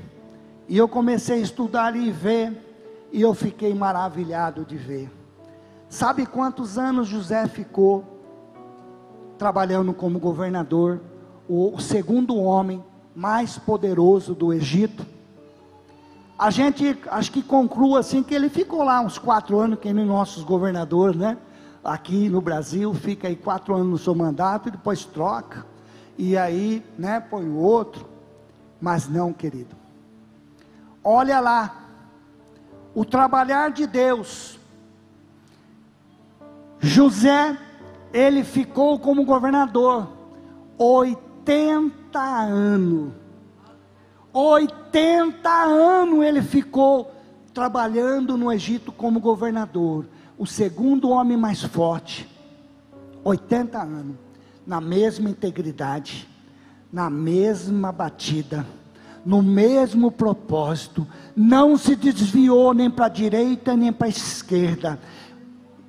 e 0.67 0.77
eu 0.77 0.89
comecei 0.89 1.37
a 1.37 1.41
estudar 1.41 1.95
e 1.95 2.11
ver, 2.11 2.61
e 3.09 3.21
eu 3.21 3.33
fiquei 3.33 3.73
maravilhado 3.73 4.65
de 4.65 4.75
ver. 4.75 5.09
Sabe 5.87 6.25
quantos 6.25 6.77
anos 6.77 7.07
José 7.07 7.47
ficou 7.47 8.03
trabalhando 9.37 9.93
como 9.93 10.19
governador, 10.19 10.99
o 11.47 11.79
segundo 11.79 12.35
homem 12.35 12.83
mais 13.15 13.58
poderoso 13.58 14.36
do 14.36 14.54
Egito. 14.54 15.06
A 16.38 16.49
gente 16.49 16.97
acho 17.10 17.32
que 17.32 17.41
conclui 17.41 17.97
assim 17.97 18.21
que 18.21 18.36
ele 18.36 18.49
ficou 18.49 18.84
lá 18.84 18.99
uns 19.01 19.17
quatro 19.17 19.58
anos, 19.58 19.80
que 19.80 19.93
nem 19.93 20.06
nossos 20.06 20.43
governadores, 20.43 21.15
né? 21.15 21.38
aqui 21.86 22.28
no 22.30 22.41
Brasil, 22.41 22.91
fica 22.95 23.28
aí 23.28 23.36
quatro 23.36 23.75
anos 23.75 23.88
no 23.88 23.97
seu 23.99 24.15
mandato 24.15 24.67
e 24.67 24.71
depois 24.71 25.06
troca, 25.06 25.63
e 26.17 26.36
aí, 26.36 26.84
né, 26.97 27.19
põe 27.19 27.47
outro. 27.47 28.10
Mas 28.82 29.08
não, 29.08 29.32
querido. 29.32 29.75
Olha 31.04 31.39
lá, 31.39 31.84
o 32.95 33.06
trabalhar 33.06 33.71
de 33.71 33.86
Deus. 33.86 34.60
José, 36.80 37.58
ele 38.12 38.43
ficou 38.43 38.97
como 38.99 39.23
governador 39.23 40.08
80 41.45 42.19
anos. 42.19 43.13
80 44.34 45.49
anos 45.49 46.25
ele 46.25 46.41
ficou 46.41 47.13
trabalhando 47.53 48.36
no 48.36 48.51
Egito 48.51 48.91
como 48.91 49.19
governador, 49.19 50.08
o 50.38 50.45
segundo 50.45 51.10
homem 51.10 51.38
mais 51.38 51.62
forte. 51.62 52.27
80 53.23 53.79
anos, 53.79 54.15
na 54.65 54.81
mesma 54.81 55.29
integridade, 55.29 56.27
na 56.91 57.10
mesma 57.10 57.91
batida, 57.91 58.65
no 59.23 59.41
mesmo 59.41 60.12
propósito, 60.12 61.08
não 61.36 61.77
se 61.77 61.95
desviou 61.95 62.73
nem 62.73 62.89
para 62.89 63.05
a 63.05 63.10
direita 63.10 63.75
nem 63.75 63.93
para 63.93 64.08
a 64.08 64.10
esquerda. 64.10 64.99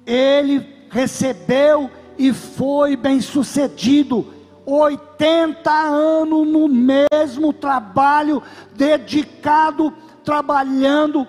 Ele 0.07 0.66
recebeu 0.90 1.90
e 2.16 2.33
foi 2.33 2.97
bem 2.97 3.21
sucedido 3.21 4.36
80 4.66 5.70
anos 5.70 6.46
no 6.46 6.66
mesmo 6.66 7.52
trabalho, 7.52 8.42
dedicado, 8.74 9.94
trabalhando 10.24 11.26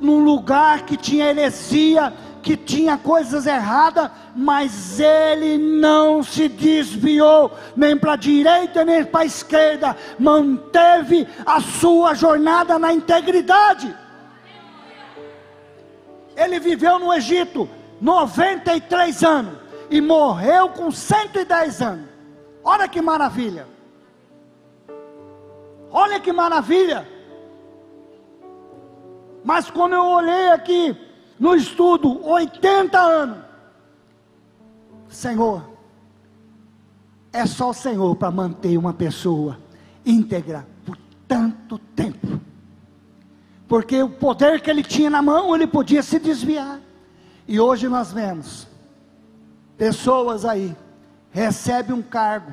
num 0.00 0.22
lugar 0.22 0.82
que 0.82 0.96
tinha 0.96 1.30
heresia, 1.30 2.14
que 2.40 2.56
tinha 2.56 2.96
coisas 2.96 3.46
erradas, 3.46 4.10
mas 4.34 5.00
ele 5.00 5.58
não 5.58 6.22
se 6.22 6.48
desviou 6.48 7.50
nem 7.76 7.96
para 7.96 8.12
a 8.12 8.16
direita 8.16 8.84
nem 8.84 9.04
para 9.04 9.20
a 9.20 9.26
esquerda, 9.26 9.96
manteve 10.18 11.26
a 11.44 11.60
sua 11.60 12.14
jornada 12.14 12.78
na 12.78 12.92
integridade. 12.92 13.94
Ele 16.36 16.60
viveu 16.60 17.00
no 17.00 17.12
Egito 17.12 17.68
93 18.00 19.24
anos 19.24 19.58
e 19.90 20.00
morreu 20.00 20.68
com 20.68 20.92
110 20.92 21.82
anos. 21.82 22.07
Olha 22.68 22.86
que 22.86 23.00
maravilha! 23.00 23.66
Olha 25.90 26.20
que 26.20 26.30
maravilha! 26.30 27.08
Mas 29.42 29.70
quando 29.70 29.94
eu 29.94 30.04
olhei 30.04 30.50
aqui 30.50 30.94
no 31.40 31.54
estudo, 31.54 32.22
80 32.26 33.00
anos, 33.00 33.38
Senhor, 35.08 35.66
é 37.32 37.46
só 37.46 37.70
o 37.70 37.72
Senhor 37.72 38.14
para 38.16 38.30
manter 38.30 38.76
uma 38.76 38.92
pessoa 38.92 39.56
íntegra 40.04 40.66
por 40.84 40.98
tanto 41.26 41.78
tempo. 41.96 42.38
Porque 43.66 44.02
o 44.02 44.10
poder 44.10 44.60
que 44.60 44.68
ele 44.68 44.82
tinha 44.82 45.08
na 45.08 45.22
mão, 45.22 45.54
ele 45.54 45.66
podia 45.66 46.02
se 46.02 46.18
desviar. 46.18 46.78
E 47.46 47.58
hoje 47.58 47.88
nós 47.88 48.12
vemos 48.12 48.68
pessoas 49.78 50.44
aí 50.44 50.76
recebe 51.38 51.92
um 51.92 52.02
cargo, 52.02 52.52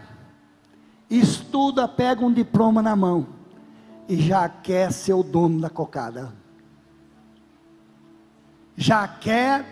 estuda, 1.10 1.88
pega 1.88 2.24
um 2.24 2.32
diploma 2.32 2.84
na 2.84 2.96
mão 2.96 3.26
e 4.08 4.16
já 4.16 4.48
quer 4.48 4.92
ser 4.92 5.14
o 5.14 5.24
dono 5.24 5.60
da 5.60 5.72
cocada. 5.72 6.32
Já 8.78 9.08
quer 9.08 9.66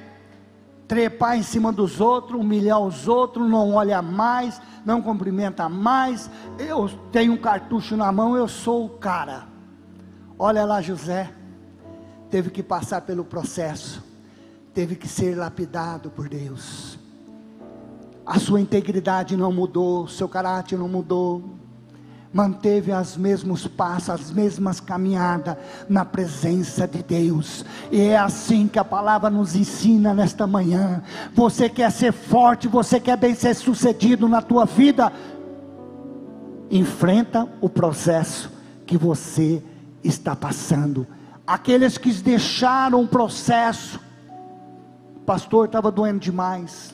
trepar 0.88 1.38
em 1.38 1.44
cima 1.44 1.72
dos 1.72 2.02
outros, 2.02 2.40
humilhar 2.40 2.80
os 2.80 3.08
outros, 3.08 3.48
não 3.48 3.76
olha 3.76 4.02
mais, 4.02 4.60
não 4.84 5.00
cumprimenta 5.00 5.70
mais. 5.70 6.28
Eu 6.58 6.90
tenho 7.12 7.34
um 7.34 7.38
cartucho 7.38 7.96
na 7.96 8.12
mão, 8.12 8.36
eu 8.36 8.48
sou 8.48 8.86
o 8.86 8.90
cara. 8.90 9.44
Olha 10.40 10.66
lá, 10.66 10.82
José, 10.82 11.32
teve 12.32 12.50
que 12.50 12.64
passar 12.64 13.02
pelo 13.02 13.24
processo, 13.24 14.04
teve 14.74 14.96
que 14.96 15.08
ser 15.08 15.38
lapidado 15.38 16.10
por 16.10 16.28
Deus 16.28 17.03
a 18.26 18.40
sua 18.40 18.62
integridade 18.62 19.36
não 19.36 19.52
mudou, 19.52 20.08
seu 20.08 20.30
caráter 20.30 20.78
não 20.78 20.88
mudou, 20.88 21.44
manteve 22.34 22.92
os 22.92 23.18
mesmos 23.18 23.68
passos, 23.68 24.10
as 24.10 24.32
mesmas 24.32 24.80
caminhadas 24.80 25.58
na 25.90 26.06
presença 26.06 26.88
de 26.88 27.04
Deus. 27.04 27.66
E 27.92 28.02
é 28.02 28.18
assim 28.18 28.68
que 28.68 28.80
a 28.80 28.84
palavra 28.86 29.30
nos 29.30 29.56
ensina 29.56 30.14
nesta 30.14 30.48
manhã. 30.48 31.04
Você 31.36 31.70
quer 31.70 31.92
ser 31.92 32.14
forte, 32.14 32.68
você 32.68 33.00
quer 33.00 33.18
bem 33.18 33.36
ser 33.36 33.54
sucedido 33.54 34.28
na 34.28 34.42
tua 34.42 34.66
vida? 34.66 35.12
Enfrenta 36.72 37.48
o 37.62 37.70
processo 37.70 38.50
que 38.86 38.98
você 38.98 39.62
está 40.04 40.36
passando. 40.36 41.06
Aqueles 41.46 41.98
que 41.98 42.12
deixaram 42.14 43.04
o 43.04 43.08
processo, 43.08 44.00
pastor 45.26 45.66
estava 45.66 45.92
doendo 45.92 46.20
demais 46.20 46.94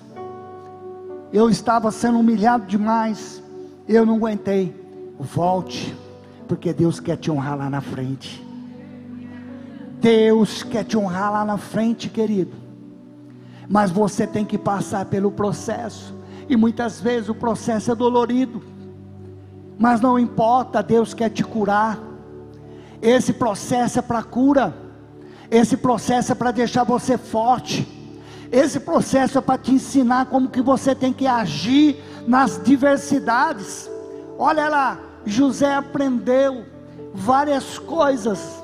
eu 1.32 1.50
estava 1.50 1.92
sendo 1.92 2.20
humilhado 2.20 2.66
demais, 2.66 3.42
eu 3.88 4.06
não 4.06 4.16
aguentei. 4.16 4.76
Volte, 5.20 5.96
porque 6.48 6.74
Deus 6.74 7.00
quer 7.00 7.18
te 7.18 7.30
honrar 7.30 7.58
lá 7.58 7.70
na 7.70 7.82
frente. 7.82 8.46
Deus 10.00 10.64
quer 10.64 10.86
te 10.86 10.98
honrar 10.98 11.32
lá 11.32 11.46
na 11.46 11.58
frente, 11.58 12.10
querido. 12.10 12.54
Mas 13.68 13.92
você 13.92 14.26
tem 14.26 14.46
que 14.46 14.58
passar 14.58 15.06
pelo 15.06 15.32
processo, 15.32 16.16
e 16.48 16.56
muitas 16.56 17.00
vezes 17.00 17.30
o 17.30 17.36
processo 17.36 17.92
é 17.92 17.96
dolorido, 17.96 18.64
mas 19.78 20.02
não 20.02 20.18
importa, 20.18 20.82
Deus 20.82 21.14
quer 21.14 21.30
te 21.30 21.44
curar. 21.44 22.00
Esse 23.02 23.32
processo 23.34 24.00
é 24.00 24.02
para 24.02 24.24
cura, 24.24 24.74
esse 25.52 25.78
processo 25.78 26.32
é 26.32 26.36
para 26.36 26.52
deixar 26.52 26.84
você 26.84 27.18
forte 27.18 27.99
esse 28.52 28.80
processo 28.80 29.38
é 29.38 29.42
para 29.42 29.58
te 29.58 29.72
ensinar 29.72 30.26
como 30.26 30.50
que 30.50 30.62
você 30.62 30.96
tem 30.96 31.14
que 31.14 31.28
agir 31.28 32.02
nas 32.28 32.62
diversidades. 32.64 33.90
Olha 34.38 34.68
lá, 34.68 35.00
José 35.26 35.74
aprendeu 35.74 36.66
várias 37.14 37.78
coisas. 37.78 38.64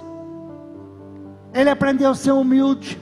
Ele 1.54 1.69
aprendeu 1.69 2.12
a 2.12 2.15
ser 2.15 2.32
humilde. 2.32 3.00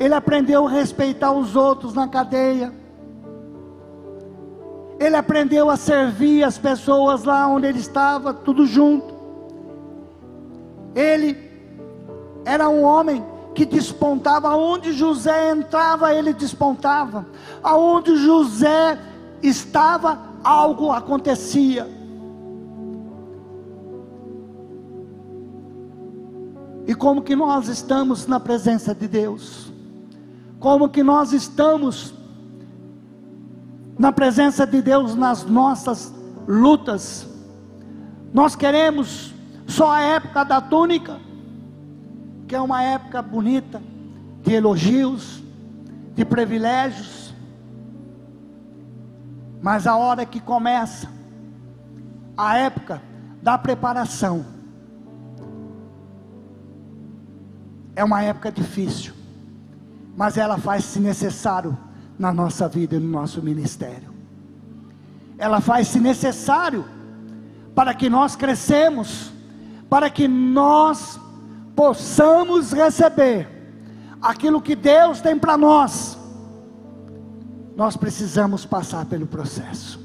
Ele 0.00 0.14
aprendeu 0.14 0.66
a 0.66 0.70
respeitar 0.70 1.32
os 1.32 1.54
outros 1.54 1.94
na 1.94 2.08
cadeia. 2.08 2.72
Ele 4.98 5.16
aprendeu 5.16 5.70
a 5.70 5.76
servir 5.76 6.42
as 6.42 6.58
pessoas 6.58 7.24
lá 7.24 7.46
onde 7.46 7.66
ele 7.66 7.78
estava, 7.78 8.34
tudo 8.34 8.66
junto. 8.66 9.14
Ele 10.94 11.38
era 12.44 12.68
um 12.68 12.82
homem 12.82 13.24
que 13.60 13.66
despontava, 13.66 14.48
aonde 14.48 14.90
José 14.90 15.50
entrava, 15.50 16.14
ele 16.14 16.32
despontava, 16.32 17.26
aonde 17.62 18.16
José 18.16 18.98
estava, 19.42 20.18
algo 20.42 20.90
acontecia. 20.90 21.86
E 26.86 26.94
como 26.94 27.20
que 27.20 27.36
nós 27.36 27.68
estamos 27.68 28.26
na 28.26 28.40
presença 28.40 28.94
de 28.94 29.06
Deus? 29.06 29.70
Como 30.58 30.88
que 30.88 31.02
nós 31.02 31.34
estamos 31.34 32.14
na 33.98 34.10
presença 34.10 34.66
de 34.66 34.80
Deus 34.80 35.14
nas 35.14 35.44
nossas 35.44 36.14
lutas? 36.48 37.28
Nós 38.32 38.56
queremos 38.56 39.34
só 39.66 39.90
a 39.90 40.00
época 40.00 40.44
da 40.44 40.62
túnica? 40.62 41.28
Que 42.50 42.56
é 42.56 42.60
uma 42.60 42.82
época 42.82 43.22
bonita 43.22 43.80
de 44.42 44.54
elogios, 44.54 45.40
de 46.16 46.24
privilégios, 46.24 47.32
mas 49.62 49.86
a 49.86 49.94
hora 49.94 50.26
que 50.26 50.40
começa 50.40 51.08
a 52.36 52.56
época 52.56 53.00
da 53.40 53.56
preparação 53.56 54.44
é 57.94 58.02
uma 58.02 58.20
época 58.20 58.50
difícil, 58.50 59.14
mas 60.16 60.36
ela 60.36 60.58
faz-se 60.58 60.98
necessário 60.98 61.78
na 62.18 62.32
nossa 62.32 62.68
vida 62.68 62.96
e 62.96 62.98
no 62.98 63.08
nosso 63.08 63.40
ministério. 63.40 64.12
Ela 65.38 65.60
faz-se 65.60 66.00
necessário 66.00 66.84
para 67.76 67.94
que 67.94 68.10
nós 68.10 68.34
crescemos, 68.34 69.30
para 69.88 70.10
que 70.10 70.26
nós 70.26 71.29
possamos 71.80 72.72
receber 72.74 73.48
aquilo 74.20 74.60
que 74.60 74.76
Deus 74.76 75.22
tem 75.22 75.38
para 75.38 75.56
nós, 75.56 76.18
nós 77.74 77.96
precisamos 77.96 78.66
passar 78.66 79.06
pelo 79.06 79.26
processo. 79.26 79.98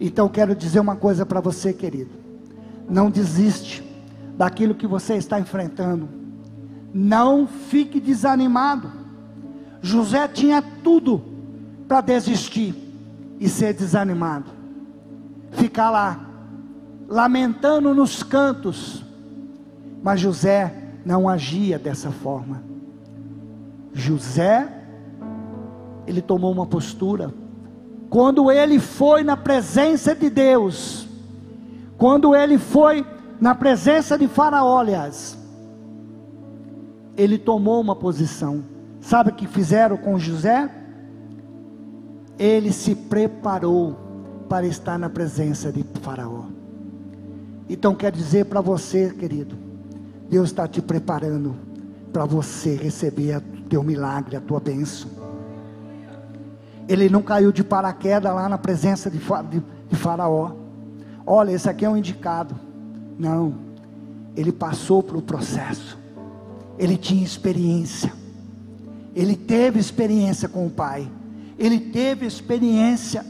Então 0.00 0.30
quero 0.30 0.54
dizer 0.54 0.80
uma 0.80 0.96
coisa 0.96 1.26
para 1.26 1.42
você, 1.42 1.74
querido. 1.74 2.12
Não 2.88 3.10
desiste 3.10 3.84
daquilo 4.34 4.74
que 4.74 4.86
você 4.86 5.16
está 5.16 5.38
enfrentando. 5.38 6.08
Não 6.94 7.46
fique 7.46 8.00
desanimado. 8.00 8.90
José 9.82 10.26
tinha 10.26 10.62
tudo 10.62 11.22
para 11.86 12.00
desistir 12.00 12.74
e 13.38 13.46
ser 13.46 13.74
desanimado, 13.74 14.50
ficar 15.50 15.90
lá, 15.90 16.18
lamentando 17.06 17.94
nos 17.94 18.22
cantos, 18.22 19.04
mas 20.02 20.20
José 20.20 20.72
não 21.04 21.28
agia 21.28 21.78
dessa 21.78 22.10
forma. 22.10 22.62
José, 23.92 24.68
ele 26.06 26.22
tomou 26.22 26.52
uma 26.52 26.66
postura. 26.66 27.32
Quando 28.08 28.50
ele 28.50 28.78
foi 28.78 29.22
na 29.22 29.36
presença 29.36 30.14
de 30.14 30.28
Deus, 30.30 31.08
quando 31.96 32.34
ele 32.34 32.58
foi 32.58 33.04
na 33.40 33.54
presença 33.54 34.18
de 34.18 34.26
Faraó, 34.26 34.78
aliás, 34.78 35.38
ele 37.16 37.38
tomou 37.38 37.80
uma 37.80 37.94
posição. 37.94 38.64
Sabe 39.00 39.30
o 39.30 39.34
que 39.34 39.46
fizeram 39.46 39.96
com 39.96 40.18
José? 40.18 40.68
Ele 42.38 42.72
se 42.72 42.94
preparou 42.94 43.96
para 44.48 44.66
estar 44.66 44.98
na 44.98 45.08
presença 45.08 45.70
de 45.70 45.84
Faraó. 46.02 46.44
Então 47.68 47.94
quer 47.94 48.10
dizer 48.10 48.46
para 48.46 48.60
você, 48.60 49.10
querido, 49.10 49.69
Deus 50.30 50.50
está 50.50 50.68
te 50.68 50.80
preparando 50.80 51.56
para 52.12 52.24
você 52.24 52.76
receber 52.76 53.38
o 53.38 53.62
teu 53.68 53.82
milagre, 53.82 54.36
a 54.36 54.40
tua 54.40 54.60
bênção. 54.60 55.10
Ele 56.88 57.08
não 57.08 57.20
caiu 57.20 57.50
de 57.50 57.64
paraquedas 57.64 58.32
lá 58.32 58.48
na 58.48 58.56
presença 58.56 59.10
de, 59.10 59.18
de 59.18 59.96
Faraó. 59.96 60.52
Olha, 61.26 61.50
esse 61.50 61.68
aqui 61.68 61.84
é 61.84 61.90
um 61.90 61.96
indicado. 61.96 62.54
Não, 63.18 63.54
ele 64.36 64.52
passou 64.52 65.02
para 65.02 65.18
o 65.18 65.22
processo. 65.22 65.98
Ele 66.78 66.96
tinha 66.96 67.24
experiência. 67.24 68.12
Ele 69.16 69.34
teve 69.34 69.80
experiência 69.80 70.48
com 70.48 70.64
o 70.64 70.70
Pai. 70.70 71.10
Ele 71.58 71.80
teve 71.80 72.24
experiência 72.24 73.26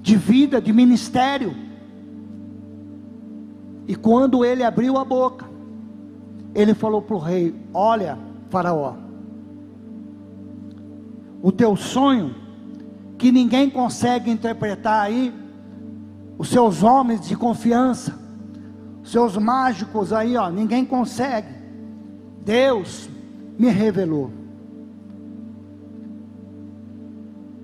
de 0.00 0.16
vida, 0.16 0.60
de 0.60 0.72
ministério. 0.72 1.54
E 3.88 3.96
quando 3.96 4.44
ele 4.44 4.62
abriu 4.62 4.96
a 4.96 5.04
boca, 5.04 5.47
ele 6.58 6.74
falou 6.74 7.00
para 7.00 7.14
o 7.14 7.20
rei: 7.20 7.54
Olha, 7.72 8.18
Faraó, 8.50 8.94
o 11.40 11.52
teu 11.52 11.76
sonho, 11.76 12.34
que 13.16 13.30
ninguém 13.30 13.70
consegue 13.70 14.28
interpretar 14.28 15.02
aí, 15.02 15.32
os 16.36 16.48
seus 16.48 16.82
homens 16.82 17.28
de 17.28 17.36
confiança, 17.36 18.18
os 19.04 19.12
seus 19.12 19.36
mágicos 19.36 20.12
aí, 20.12 20.36
ó, 20.36 20.50
ninguém 20.50 20.84
consegue. 20.84 21.56
Deus 22.44 23.08
me 23.56 23.68
revelou. 23.68 24.32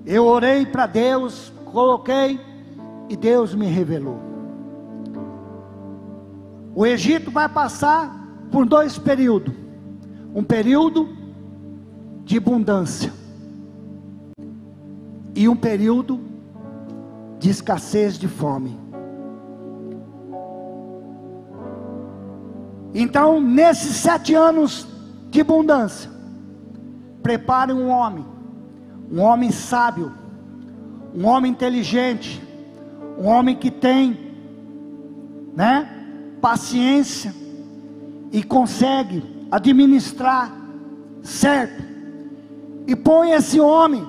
Eu 0.07 0.25
orei 0.25 0.65
para 0.67 0.87
Deus, 0.87 1.53
coloquei 1.65 2.39
e 3.09 3.17
Deus 3.17 3.55
me 3.57 3.67
revelou. 3.67 4.21
O 6.77 6.87
Egito 6.87 7.31
vai 7.31 7.49
passar 7.49 8.24
por 8.55 8.65
dois 8.67 8.97
períodos: 8.97 9.53
um 10.33 10.45
período 10.45 11.09
de 12.25 12.37
abundância 12.37 13.13
e 15.35 15.49
um 15.49 15.57
período 15.57 16.21
de 17.41 17.51
escassez 17.51 18.17
de 18.17 18.29
fome. 18.29 18.79
Então, 22.95 23.41
nesses 23.41 23.97
sete 23.97 24.37
anos 24.37 24.87
de 25.31 25.41
abundância, 25.41 26.09
prepare 27.25 27.73
um 27.73 27.89
homem, 27.89 28.25
um 29.11 29.21
homem 29.21 29.51
sábio, 29.51 30.13
um 31.13 31.27
homem 31.27 31.51
inteligente, 31.51 32.41
um 33.19 33.27
homem 33.27 33.57
que 33.57 33.73
tem, 33.73 34.17
né? 35.57 35.91
paciência 36.41 37.43
e 38.35 38.43
consegue 38.43 39.23
administrar 39.49 40.53
certo. 41.23 41.85
E 42.85 42.97
põe 42.97 43.31
esse 43.31 43.61
homem 43.61 44.05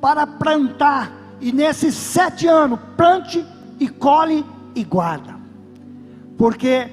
para 0.00 0.26
plantar, 0.26 1.12
e 1.40 1.52
nesses 1.52 1.94
sete 1.94 2.48
anos, 2.48 2.80
plante 2.96 3.46
e 3.78 3.88
colhe 3.88 4.44
e 4.74 4.82
guarda, 4.82 5.36
porque 6.36 6.88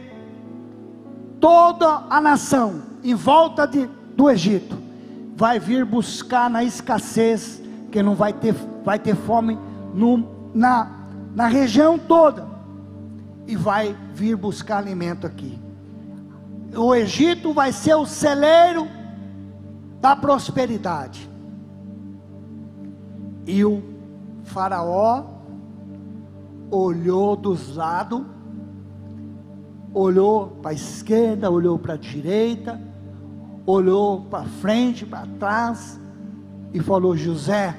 toda 1.39 2.04
a 2.12 2.22
nação 2.22 2.84
em 3.04 3.16
volta 3.16 3.66
de, 3.66 3.89
do 4.16 4.30
Egito 4.30 4.78
vai 5.36 5.60
vir 5.60 5.84
buscar 5.84 6.48
na 6.48 6.64
escassez, 6.64 7.60
que 7.91 8.04
não 8.04 8.14
vai 8.14 8.32
ter, 8.32 8.54
vai 8.84 9.00
ter 9.00 9.16
fome 9.16 9.58
no, 9.96 10.52
na, 10.54 10.91
na 11.34 11.48
região 11.48 11.98
toda 11.98 12.48
e 13.48 13.56
vai 13.56 13.96
vir 14.14 14.36
buscar 14.38 14.78
alimento 14.78 15.26
aqui. 15.26 15.64
O 16.78 16.93
Egito 16.93 17.53
vai 17.53 17.71
ser 17.71 17.95
o 17.95 18.05
celeiro 18.05 18.88
da 20.01 20.15
prosperidade. 20.15 21.30
E 23.47 23.63
o 23.63 23.82
Faraó 24.43 25.23
olhou 26.69 27.36
dos 27.36 27.76
lados, 27.76 28.23
olhou 29.93 30.47
para 30.61 30.71
a 30.71 30.73
esquerda, 30.73 31.49
olhou 31.49 31.80
para 31.80 31.93
a 31.93 31.97
direita, 31.97 32.82
olhou 33.65 34.21
para 34.21 34.43
frente, 34.43 35.05
para 35.05 35.28
trás 35.39 35.99
e 36.73 36.80
falou: 36.80 37.15
José, 37.15 37.76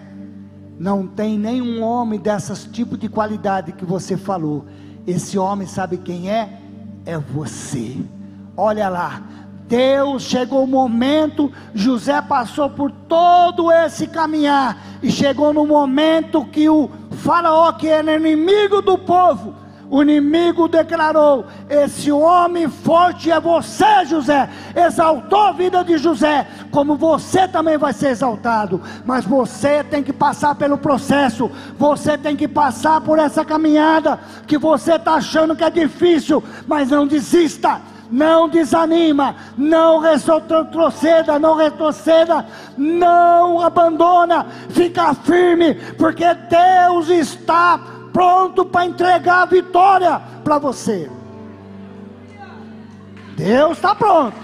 não 0.78 1.06
tem 1.06 1.38
nenhum 1.38 1.82
homem 1.82 2.18
dessas 2.18 2.64
tipo 2.64 2.96
de 2.96 3.08
qualidade 3.08 3.72
que 3.72 3.84
você 3.84 4.16
falou. 4.16 4.64
Esse 5.06 5.38
homem 5.38 5.66
sabe 5.66 5.98
quem 5.98 6.30
é? 6.30 6.60
É 7.04 7.18
você. 7.18 7.96
Olha 8.56 8.88
lá, 8.88 9.22
Deus 9.68 10.22
chegou 10.22 10.64
o 10.64 10.66
momento, 10.66 11.52
José 11.74 12.22
passou 12.22 12.70
por 12.70 12.90
todo 12.90 13.70
esse 13.70 14.06
caminhar 14.06 14.78
e 15.02 15.10
chegou 15.10 15.52
no 15.52 15.66
momento 15.66 16.44
que 16.44 16.68
o 16.68 16.90
faraó 17.10 17.72
que 17.72 17.88
era 17.88 18.16
inimigo 18.16 18.80
do 18.80 18.96
povo 18.96 19.66
o 19.88 20.02
inimigo 20.02 20.68
declarou: 20.68 21.46
Esse 21.68 22.10
homem 22.10 22.68
forte 22.68 23.30
é 23.30 23.40
você, 23.40 24.04
José. 24.04 24.48
Exaltou 24.74 25.40
a 25.40 25.52
vida 25.52 25.84
de 25.84 25.96
José, 25.98 26.46
como 26.70 26.96
você 26.96 27.46
também 27.46 27.78
vai 27.78 27.92
ser 27.92 28.08
exaltado. 28.08 28.80
Mas 29.04 29.24
você 29.24 29.84
tem 29.84 30.02
que 30.02 30.12
passar 30.12 30.54
pelo 30.54 30.76
processo, 30.76 31.50
você 31.78 32.18
tem 32.18 32.36
que 32.36 32.48
passar 32.48 33.00
por 33.00 33.18
essa 33.18 33.44
caminhada 33.44 34.18
que 34.46 34.58
você 34.58 34.94
está 34.94 35.14
achando 35.14 35.54
que 35.54 35.64
é 35.64 35.70
difícil, 35.70 36.42
mas 36.66 36.90
não 36.90 37.06
desista 37.06 37.80
não 38.10 38.48
desanima, 38.48 39.36
não 39.56 39.98
retroceda, 39.98 41.38
não 41.38 41.56
retroceda, 41.56 42.46
não 42.76 43.60
abandona, 43.60 44.46
fica 44.70 45.14
firme, 45.14 45.74
porque 45.96 46.24
Deus 46.24 47.08
está 47.08 47.78
pronto 48.12 48.64
para 48.64 48.86
entregar 48.86 49.42
a 49.42 49.46
vitória 49.46 50.20
para 50.42 50.58
você. 50.58 51.10
Deus 53.36 53.72
está 53.76 53.94
pronto. 53.94 54.36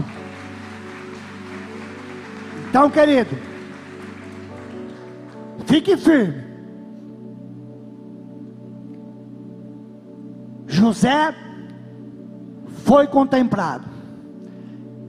Então, 2.68 2.90
querido, 2.90 3.36
fique 5.66 5.96
firme. 5.96 6.42
José 10.66 11.34
foi 12.84 13.06
contemplado. 13.06 13.84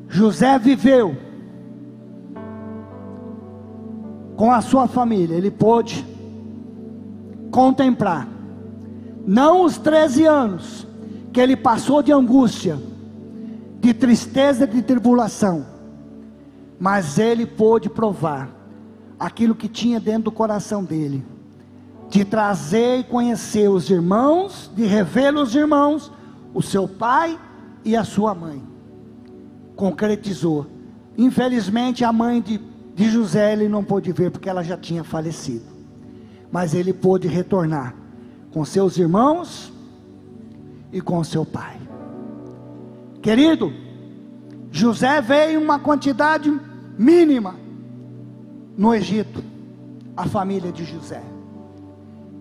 José 0.07 0.57
viveu 0.59 1.15
com 4.35 4.51
a 4.51 4.61
sua 4.61 4.87
família. 4.87 5.35
Ele 5.35 5.51
pôde 5.51 6.05
contemplar 7.51 8.27
não 9.25 9.63
os 9.63 9.77
13 9.77 10.25
anos 10.25 10.87
que 11.31 11.39
ele 11.39 11.55
passou 11.55 12.03
de 12.03 12.11
angústia, 12.11 12.77
de 13.79 13.93
tristeza, 13.93 14.67
de 14.67 14.81
tribulação, 14.81 15.65
mas 16.79 17.17
ele 17.17 17.45
pôde 17.45 17.89
provar 17.89 18.49
aquilo 19.19 19.55
que 19.55 19.67
tinha 19.67 19.99
dentro 19.99 20.23
do 20.23 20.31
coração 20.31 20.83
dele, 20.83 21.23
de 22.09 22.25
trazer 22.25 22.99
e 22.99 23.03
conhecer 23.03 23.69
os 23.69 23.89
irmãos, 23.89 24.69
de 24.75 24.85
rever 24.85 25.33
os 25.35 25.55
irmãos, 25.55 26.11
o 26.53 26.61
seu 26.61 26.87
pai 26.87 27.39
e 27.83 27.95
a 27.95 28.03
sua 28.03 28.33
mãe. 28.33 28.61
Concretizou. 29.75 30.67
Infelizmente, 31.17 32.03
a 32.03 32.11
mãe 32.11 32.41
de, 32.41 32.59
de 32.95 33.09
José 33.09 33.53
ele 33.53 33.67
não 33.67 33.83
pôde 33.83 34.11
ver 34.11 34.31
porque 34.31 34.49
ela 34.49 34.63
já 34.63 34.77
tinha 34.77 35.03
falecido, 35.03 35.65
mas 36.51 36.73
ele 36.73 36.93
pôde 36.93 37.27
retornar 37.27 37.95
com 38.51 38.63
seus 38.63 38.97
irmãos 38.97 39.71
e 40.91 41.01
com 41.01 41.23
seu 41.23 41.45
pai. 41.45 41.79
Querido, 43.21 43.71
José 44.71 45.21
veio 45.21 45.61
uma 45.61 45.79
quantidade 45.79 46.51
mínima 46.97 47.55
no 48.77 48.93
Egito 48.93 49.53
a 50.15 50.25
família 50.25 50.71
de 50.71 50.85
José. 50.85 51.21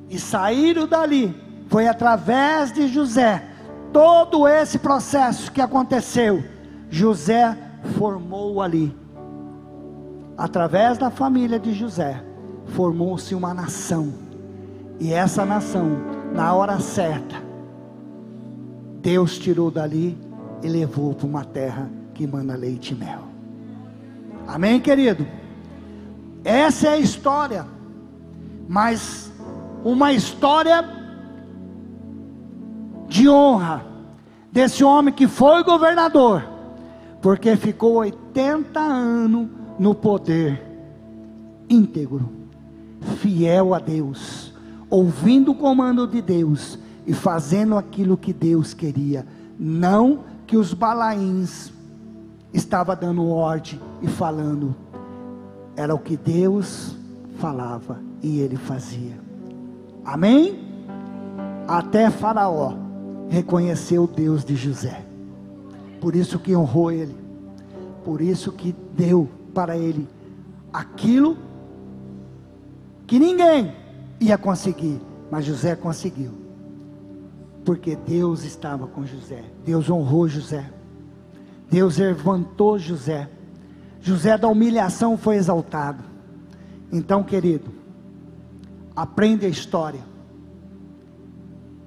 E 0.09 0.19
saíram 0.19 0.87
dali, 0.87 1.35
foi 1.69 1.89
através 1.89 2.73
de 2.73 2.87
José, 2.87 3.49
todo 3.93 4.49
esse 4.49 4.79
processo 4.79 5.53
que 5.53 5.61
aconteceu, 5.61 6.43
José 6.91 7.57
formou 7.97 8.63
ali, 8.63 8.97
através 10.37 10.99
da 10.99 11.11
família 11.11 11.59
de 11.59 11.75
José, 11.75 12.23
formou-se 12.67 13.35
uma 13.35 13.53
nação, 13.53 14.13
e 14.99 15.13
essa 15.13 15.45
nação, 15.45 15.91
na 16.33 16.55
hora 16.55 16.81
certa, 16.81 17.37
Deus 19.01 19.39
tirou 19.39 19.71
dali 19.71 20.17
e 20.63 20.69
levou 20.69 21.13
para 21.13 21.27
uma 21.27 21.45
terra 21.45 21.91
que 22.15 22.27
manda 22.27 22.55
leite 22.55 22.95
e 22.95 22.97
mel. 22.97 23.23
Amém, 24.47 24.81
querido? 24.81 25.27
Essa 26.45 26.89
é 26.89 26.93
a 26.93 26.99
história, 26.99 27.67
mas 28.69 29.31
uma 29.85 30.13
história 30.13 31.02
de 33.13 33.29
honra 33.29 33.85
desse 34.51 34.83
homem 34.83 35.13
que 35.13 35.29
foi 35.29 35.63
governador, 35.63 36.43
porque 37.21 37.55
ficou 37.57 37.97
80 37.97 38.81
anos 38.81 39.49
no 39.79 39.95
poder, 39.95 40.61
íntegro, 41.69 42.27
fiel 43.19 43.75
a 43.75 43.79
Deus, 43.79 44.55
ouvindo 44.89 45.53
o 45.53 45.55
comando 45.55 46.07
de 46.07 46.23
Deus 46.23 46.79
e 47.07 47.13
fazendo 47.13 47.77
aquilo 47.77 48.17
que 48.17 48.33
Deus 48.33 48.73
queria, 48.73 49.27
não 49.59 50.21
que 50.47 50.57
os 50.57 50.73
balaíns 50.73 51.71
estava 52.53 52.97
dando 52.97 53.29
ordem 53.29 53.79
e 54.01 54.09
falando 54.09 54.75
era 55.77 55.95
o 55.95 55.99
que 55.99 56.17
Deus 56.17 56.97
falava 57.39 58.01
e 58.23 58.41
ele 58.41 58.57
fazia. 58.57 59.21
Amém? 60.03 60.59
Até 61.69 62.11
Faraó 62.11 62.92
reconheceu 63.33 64.05
o 64.05 64.07
Deus 64.07 64.45
de 64.45 64.55
José. 64.55 65.03
Por 66.03 66.15
isso 66.15 66.39
que 66.39 66.55
honrou 66.55 66.93
ele. 66.93 67.17
Por 68.05 68.21
isso 68.21 68.53
que 68.53 68.75
deu 68.95 69.27
para 69.55 69.75
ele 69.75 70.07
aquilo 70.71 71.39
que 73.07 73.19
ninguém 73.19 73.75
ia 74.21 74.37
conseguir, 74.37 75.01
mas 75.31 75.47
José 75.47 75.75
conseguiu. 75.75 76.33
Porque 77.65 77.97
Deus 77.97 78.45
estava 78.45 78.87
com 78.87 79.07
José. 79.07 79.43
Deus 79.65 79.89
honrou 79.89 80.29
José. 80.29 80.71
Deus 81.71 81.97
levantou 81.97 82.79
José. 82.79 83.31
José 84.03 84.37
da 84.37 84.49
humilhação 84.49 85.17
foi 85.17 85.37
exaltado. 85.37 86.05
Então, 86.93 87.23
querido, 87.23 87.71
aprende 88.95 89.47
a 89.47 89.49
história. 89.49 90.01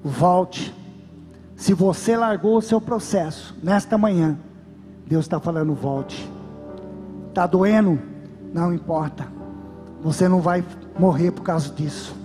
Volte. 0.04 0.74
Se 1.56 1.74
você 1.74 2.18
largou 2.18 2.58
o 2.58 2.62
seu 2.62 2.82
processo 2.82 3.56
nesta 3.64 3.98
manhã, 3.98 4.38
Deus 5.08 5.26
está 5.26 5.40
falando: 5.40 5.74
volte. 5.74 6.30
Está 7.30 7.48
doendo? 7.48 8.00
Não 8.54 8.74
importa. 8.74 9.28
Você 10.02 10.28
não 10.28 10.42
vai 10.42 10.64
morrer 10.98 11.32
por 11.32 11.44
causa 11.44 11.74
disso. 11.74 12.16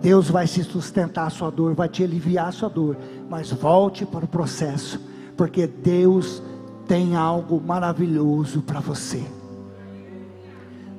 Deus 0.00 0.28
vai 0.28 0.46
se 0.46 0.64
sustentar 0.64 1.26
a 1.26 1.30
sua 1.30 1.50
dor, 1.50 1.74
vai 1.74 1.88
te 1.88 2.02
aliviar 2.02 2.48
a 2.48 2.52
sua 2.52 2.68
dor. 2.68 2.96
Mas 3.30 3.52
volte 3.52 4.04
para 4.04 4.24
o 4.24 4.28
processo, 4.28 5.00
porque 5.36 5.66
Deus 5.66 6.42
tem 6.88 7.14
algo 7.14 7.60
maravilhoso 7.60 8.62
para 8.62 8.80
você. 8.80 9.24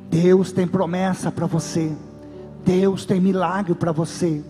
Deus 0.09 0.51
tem 0.51 0.67
promessa 0.67 1.31
para 1.31 1.45
você. 1.45 1.91
Deus 2.63 3.05
tem 3.05 3.19
milagre 3.19 3.75
para 3.75 3.91
você. 3.91 4.43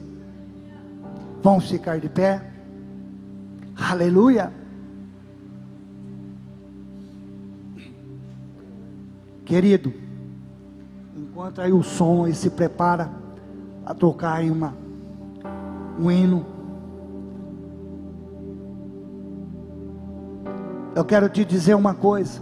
Vamos 1.42 1.70
ficar 1.70 2.00
de 2.00 2.08
pé? 2.08 2.53
Aleluia. 3.76 4.52
Querido, 9.46 9.94
enquanto 11.16 11.62
aí 11.62 11.72
o 11.74 11.84
som 11.84 12.26
aí 12.26 12.34
se 12.34 12.50
prepara 12.50 13.10
a 13.86 13.94
tocar 13.94 14.36
aí 14.36 14.50
uma, 14.50 14.74
um 16.00 16.10
hino. 16.10 16.46
Eu 20.96 21.04
quero 21.04 21.28
te 21.28 21.44
dizer 21.44 21.74
uma 21.76 21.94
coisa. 21.94 22.42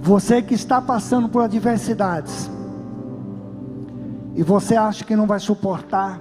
Você 0.00 0.42
que 0.42 0.54
está 0.54 0.80
passando 0.80 1.28
por 1.28 1.42
adversidades, 1.42 2.50
e 4.34 4.42
você 4.42 4.76
acha 4.76 5.04
que 5.04 5.14
não 5.14 5.26
vai 5.26 5.38
suportar, 5.38 6.20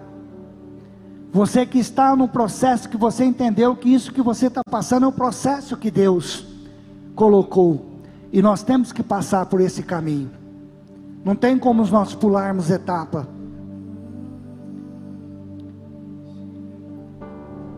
você 1.31 1.65
que 1.65 1.79
está 1.79 2.15
no 2.15 2.27
processo 2.27 2.89
que 2.89 2.97
você 2.97 3.23
entendeu 3.23 3.75
que 3.75 3.93
isso 3.93 4.11
que 4.11 4.21
você 4.21 4.47
está 4.47 4.61
passando 4.69 5.05
é 5.05 5.07
o 5.07 5.11
processo 5.11 5.77
que 5.77 5.89
Deus 5.89 6.45
colocou, 7.15 7.99
e 8.31 8.41
nós 8.41 8.63
temos 8.63 8.91
que 8.91 9.03
passar 9.03 9.45
por 9.45 9.61
esse 9.61 9.83
caminho, 9.83 10.31
não 11.23 11.35
tem 11.35 11.57
como 11.57 11.85
nós 11.85 12.13
pularmos 12.13 12.69
etapa. 12.69 13.27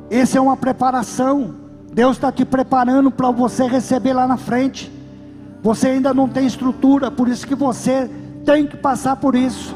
Essa 0.10 0.38
é 0.38 0.42
uma 0.42 0.56
preparação. 0.56 1.56
Deus 1.92 2.18
está 2.18 2.32
te 2.32 2.46
preparando 2.46 3.10
para 3.10 3.32
você 3.32 3.66
receber 3.66 4.14
lá 4.14 4.28
na 4.28 4.38
frente. 4.38 4.92
Você 5.64 5.88
ainda 5.88 6.14
não 6.14 6.30
tem 6.30 6.46
estrutura, 6.46 7.10
por 7.10 7.28
isso 7.28 7.48
que 7.48 7.56
você 7.56 8.10
tem 8.46 8.68
que 8.68 8.78
passar 8.78 9.16
por 9.16 9.34
isso. 9.34 9.76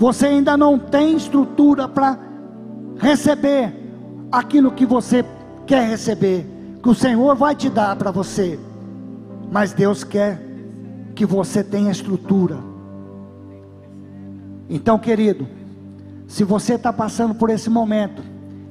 Você 0.00 0.28
ainda 0.28 0.56
não 0.56 0.78
tem 0.78 1.14
estrutura 1.14 1.86
para 1.86 2.18
receber 2.96 3.70
aquilo 4.32 4.72
que 4.72 4.86
você 4.86 5.22
quer 5.66 5.86
receber, 5.86 6.46
que 6.82 6.88
o 6.88 6.94
Senhor 6.94 7.36
vai 7.36 7.54
te 7.54 7.68
dar 7.68 7.94
para 7.96 8.10
você. 8.10 8.58
Mas 9.52 9.74
Deus 9.74 10.02
quer 10.02 10.42
que 11.14 11.26
você 11.26 11.62
tenha 11.62 11.90
estrutura. 11.90 12.56
Então, 14.70 14.98
querido, 14.98 15.46
se 16.26 16.44
você 16.44 16.76
está 16.76 16.90
passando 16.94 17.34
por 17.34 17.50
esse 17.50 17.68
momento, 17.68 18.22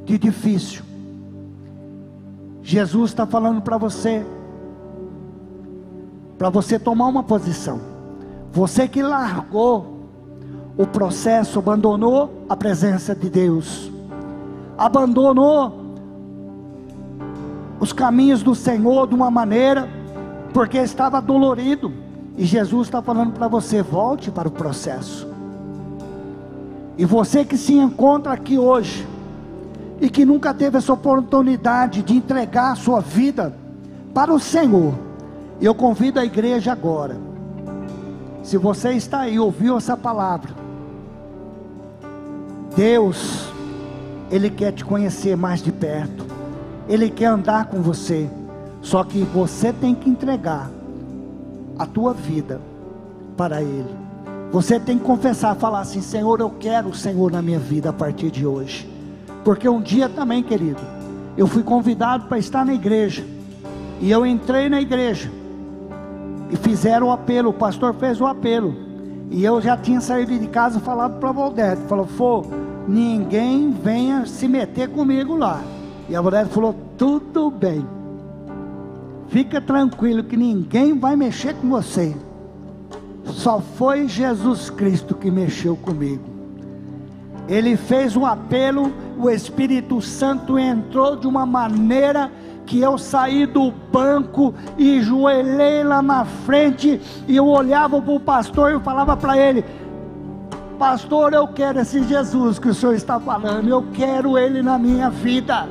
de 0.05 0.17
difícil. 0.17 0.81
Jesus 2.63 3.11
está 3.11 3.27
falando 3.27 3.61
para 3.61 3.77
você, 3.77 4.25
para 6.39 6.49
você 6.49 6.79
tomar 6.79 7.05
uma 7.05 7.21
posição. 7.21 7.79
Você 8.51 8.87
que 8.87 9.03
largou 9.03 9.98
o 10.79 10.87
processo, 10.87 11.59
abandonou 11.59 12.45
a 12.47 12.55
presença 12.55 13.13
de 13.13 13.29
Deus, 13.29 13.91
abandonou 14.77 15.77
os 17.81 17.91
caminhos 17.91 18.41
do 18.41 18.55
Senhor 18.55 19.05
de 19.05 19.13
uma 19.13 19.29
maneira, 19.29 19.89
porque 20.53 20.77
estava 20.77 21.21
dolorido. 21.21 21.91
E 22.37 22.45
Jesus 22.45 22.87
está 22.87 23.01
falando 23.01 23.33
para 23.33 23.49
você: 23.49 23.81
volte 23.81 24.31
para 24.31 24.47
o 24.47 24.51
processo. 24.51 25.27
E 26.97 27.03
você 27.03 27.43
que 27.43 27.57
se 27.57 27.73
encontra 27.73 28.31
aqui 28.31 28.57
hoje, 28.57 29.05
e 29.99 30.09
que 30.09 30.23
nunca 30.23 30.53
teve 30.53 30.77
essa 30.77 30.93
oportunidade 30.93 32.01
de 32.01 32.15
entregar 32.15 32.71
a 32.71 32.75
sua 32.75 33.01
vida 33.01 33.53
para 34.13 34.33
o 34.33 34.39
Senhor, 34.39 34.93
eu 35.59 35.75
convido 35.75 36.21
a 36.21 36.25
igreja 36.25 36.71
agora. 36.71 37.17
Se 38.43 38.55
você 38.55 38.93
está 38.93 39.19
aí, 39.19 39.37
ouviu 39.37 39.75
essa 39.75 39.97
palavra, 39.97 40.58
Deus, 42.75 43.51
Ele 44.31 44.49
quer 44.49 44.71
te 44.71 44.85
conhecer 44.85 45.35
mais 45.35 45.61
de 45.61 45.71
perto, 45.71 46.25
Ele 46.87 47.09
quer 47.09 47.25
andar 47.25 47.65
com 47.65 47.81
você, 47.81 48.29
só 48.81 49.03
que 49.03 49.19
você 49.23 49.73
tem 49.73 49.93
que 49.95 50.09
entregar 50.09 50.69
a 51.77 51.85
tua 51.85 52.13
vida 52.13 52.61
para 53.35 53.61
Ele. 53.61 54.09
Você 54.51 54.79
tem 54.79 54.97
que 54.97 55.05
confessar, 55.05 55.55
falar 55.55 55.81
assim: 55.81 56.01
Senhor, 56.01 56.39
eu 56.39 56.49
quero 56.49 56.89
o 56.89 56.95
Senhor 56.95 57.31
na 57.31 57.41
minha 57.41 57.59
vida 57.59 57.89
a 57.89 57.93
partir 57.93 58.31
de 58.31 58.45
hoje. 58.45 58.89
Porque 59.43 59.69
um 59.69 59.81
dia 59.81 60.09
também, 60.09 60.43
querido, 60.43 60.81
eu 61.37 61.47
fui 61.47 61.63
convidado 61.63 62.25
para 62.25 62.37
estar 62.37 62.65
na 62.65 62.73
igreja. 62.73 63.23
E 64.01 64.09
eu 64.09 64.25
entrei 64.25 64.69
na 64.69 64.81
igreja. 64.81 65.31
E 66.49 66.55
fizeram 66.55 67.07
o 67.07 67.11
apelo, 67.11 67.49
o 67.49 67.53
pastor 67.53 67.93
fez 67.93 68.19
o 68.19 68.25
apelo. 68.25 68.88
E 69.29 69.45
eu 69.45 69.61
já 69.61 69.77
tinha 69.77 70.01
saído 70.01 70.37
de 70.37 70.47
casa 70.47 70.79
falado 70.79 71.19
para 71.19 71.29
a 71.29 71.33
Valdete. 71.33 71.81
Falou, 71.87 72.05
Fô, 72.05 72.45
ninguém 72.87 73.71
venha 73.71 74.25
se 74.25 74.47
meter 74.47 74.89
comigo 74.89 75.35
lá. 75.35 75.61
E 76.09 76.15
a 76.15 76.21
Valdete 76.21 76.49
falou, 76.49 76.75
tudo 76.97 77.51
bem. 77.51 77.85
Fica 79.27 79.61
tranquilo 79.61 80.23
que 80.23 80.35
ninguém 80.35 80.97
vai 80.97 81.15
mexer 81.15 81.53
com 81.53 81.69
você. 81.69 82.15
Só 83.25 83.59
foi 83.59 84.07
Jesus 84.07 84.71
Cristo 84.71 85.13
que 85.13 85.29
mexeu 85.29 85.75
comigo. 85.75 86.23
Ele 87.47 87.77
fez 87.77 88.15
um 88.15 88.25
apelo, 88.25 88.91
o 89.17 89.29
Espírito 89.29 90.01
Santo 90.01 90.57
entrou 90.57 91.15
de 91.15 91.27
uma 91.27 91.45
maneira 91.45 92.31
que 92.69 92.79
eu 92.79 92.99
saí 92.99 93.47
do 93.47 93.71
banco 93.91 94.53
e 94.77 95.01
joelhei 95.01 95.83
lá 95.83 96.03
na 96.03 96.23
frente 96.23 97.01
e 97.27 97.35
eu 97.35 97.47
olhava 97.47 97.99
para 97.99 98.13
o 98.13 98.19
pastor 98.19 98.71
e 98.71 98.79
falava 98.79 99.17
para 99.17 99.35
ele: 99.35 99.65
Pastor, 100.77 101.33
eu 101.33 101.47
quero 101.47 101.79
esse 101.79 102.03
Jesus 102.03 102.59
que 102.59 102.69
o 102.69 102.73
senhor 102.75 102.93
está 102.93 103.19
falando, 103.19 103.67
eu 103.67 103.83
quero 103.91 104.37
ele 104.37 104.61
na 104.61 104.77
minha 104.77 105.09
vida. 105.09 105.67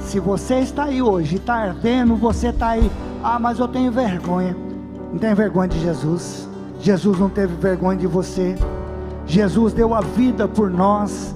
Se 0.00 0.18
você 0.18 0.56
está 0.56 0.84
aí 0.84 1.00
hoje, 1.00 1.36
está 1.36 1.54
ardendo, 1.54 2.16
você 2.16 2.48
está 2.48 2.70
aí, 2.70 2.90
ah, 3.22 3.38
mas 3.38 3.60
eu 3.60 3.68
tenho 3.68 3.92
vergonha. 3.92 4.56
Não 5.12 5.18
tem 5.18 5.32
vergonha 5.32 5.68
de 5.68 5.78
Jesus. 5.78 6.48
Jesus 6.80 7.20
não 7.20 7.28
teve 7.28 7.54
vergonha 7.54 7.98
de 7.98 8.08
você. 8.08 8.56
Jesus 9.26 9.72
deu 9.72 9.94
a 9.94 10.00
vida 10.00 10.48
por 10.48 10.68
nós. 10.68 11.32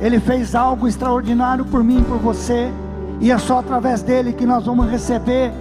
Ele 0.00 0.20
fez 0.20 0.54
algo 0.54 0.86
extraordinário 0.86 1.64
por 1.64 1.82
mim, 1.82 2.02
por 2.02 2.18
você, 2.18 2.70
e 3.20 3.32
é 3.32 3.38
só 3.38 3.58
através 3.58 4.02
dele 4.02 4.32
que 4.32 4.46
nós 4.46 4.64
vamos 4.64 4.88
receber 4.88 5.52